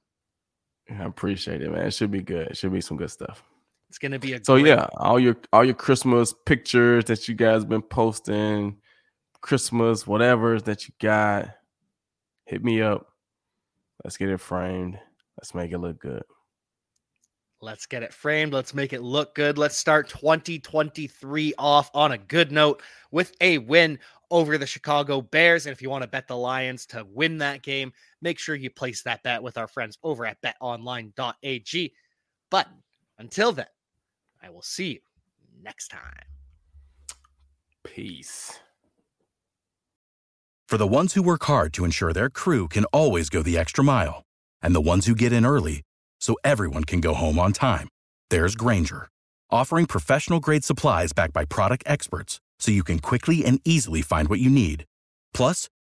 I 0.98 1.04
appreciate 1.04 1.62
it, 1.62 1.70
man. 1.70 1.86
It 1.86 1.94
should 1.94 2.10
be 2.10 2.22
good. 2.22 2.48
It 2.48 2.56
should 2.56 2.72
be 2.72 2.80
some 2.80 2.96
good 2.96 3.10
stuff. 3.10 3.42
It's 3.88 3.98
gonna 3.98 4.18
be 4.18 4.34
a 4.34 4.44
so 4.44 4.54
great- 4.54 4.68
yeah. 4.68 4.86
All 4.94 5.18
your 5.18 5.36
all 5.52 5.64
your 5.64 5.74
Christmas 5.74 6.34
pictures 6.46 7.04
that 7.06 7.28
you 7.28 7.34
guys 7.34 7.64
been 7.64 7.82
posting, 7.82 8.76
Christmas 9.40 10.06
whatever 10.06 10.60
that 10.60 10.86
you 10.86 10.94
got, 11.00 11.50
hit 12.46 12.62
me 12.64 12.82
up. 12.82 13.08
Let's 14.04 14.16
get 14.16 14.28
it 14.28 14.38
framed. 14.38 14.98
Let's 15.38 15.54
make 15.54 15.72
it 15.72 15.78
look 15.78 16.00
good. 16.00 16.22
Let's 17.62 17.84
get 17.84 18.02
it 18.02 18.14
framed. 18.14 18.54
Let's 18.54 18.72
make 18.72 18.94
it 18.94 19.02
look 19.02 19.34
good. 19.34 19.58
Let's 19.58 19.76
start 19.76 20.08
2023 20.08 21.54
off 21.58 21.90
on 21.92 22.12
a 22.12 22.18
good 22.18 22.52
note 22.52 22.82
with 23.10 23.34
a 23.42 23.58
win 23.58 23.98
over 24.30 24.56
the 24.56 24.66
Chicago 24.66 25.20
Bears. 25.20 25.66
And 25.66 25.72
if 25.72 25.82
you 25.82 25.90
want 25.90 26.02
to 26.02 26.08
bet 26.08 26.26
the 26.26 26.36
Lions 26.36 26.86
to 26.86 27.04
win 27.10 27.38
that 27.38 27.62
game, 27.62 27.92
make 28.22 28.38
sure 28.38 28.54
you 28.54 28.70
place 28.70 29.02
that 29.02 29.22
bet 29.22 29.42
with 29.42 29.56
our 29.58 29.68
friends 29.68 29.98
over 30.02 30.26
at 30.26 30.40
betonline.ag. 30.42 31.92
But 32.50 32.68
until 33.18 33.52
then, 33.52 33.66
I 34.42 34.50
will 34.50 34.62
see 34.62 34.92
you 34.92 35.00
next 35.62 35.88
time. 35.88 36.24
Peace. 37.84 38.58
For 40.68 40.78
the 40.78 40.86
ones 40.86 41.14
who 41.14 41.22
work 41.22 41.42
hard 41.44 41.72
to 41.74 41.84
ensure 41.84 42.12
their 42.12 42.30
crew 42.30 42.68
can 42.68 42.84
always 42.86 43.28
go 43.28 43.42
the 43.42 43.58
extra 43.58 43.82
mile, 43.82 44.22
and 44.62 44.74
the 44.74 44.80
ones 44.80 45.06
who 45.06 45.14
get 45.16 45.32
in 45.32 45.44
early 45.44 45.82
so 46.20 46.36
everyone 46.44 46.84
can 46.84 47.00
go 47.00 47.12
home 47.14 47.38
on 47.38 47.52
time, 47.52 47.88
there's 48.28 48.54
Grainger, 48.54 49.08
offering 49.50 49.86
professional 49.86 50.38
grade 50.38 50.64
supplies 50.64 51.12
backed 51.12 51.32
by 51.32 51.44
product 51.44 51.82
experts 51.86 52.40
so 52.60 52.70
you 52.70 52.84
can 52.84 53.00
quickly 53.00 53.44
and 53.44 53.60
easily 53.64 54.00
find 54.00 54.28
what 54.28 54.38
you 54.38 54.48
need. 54.48 54.84
Plus, 55.34 55.68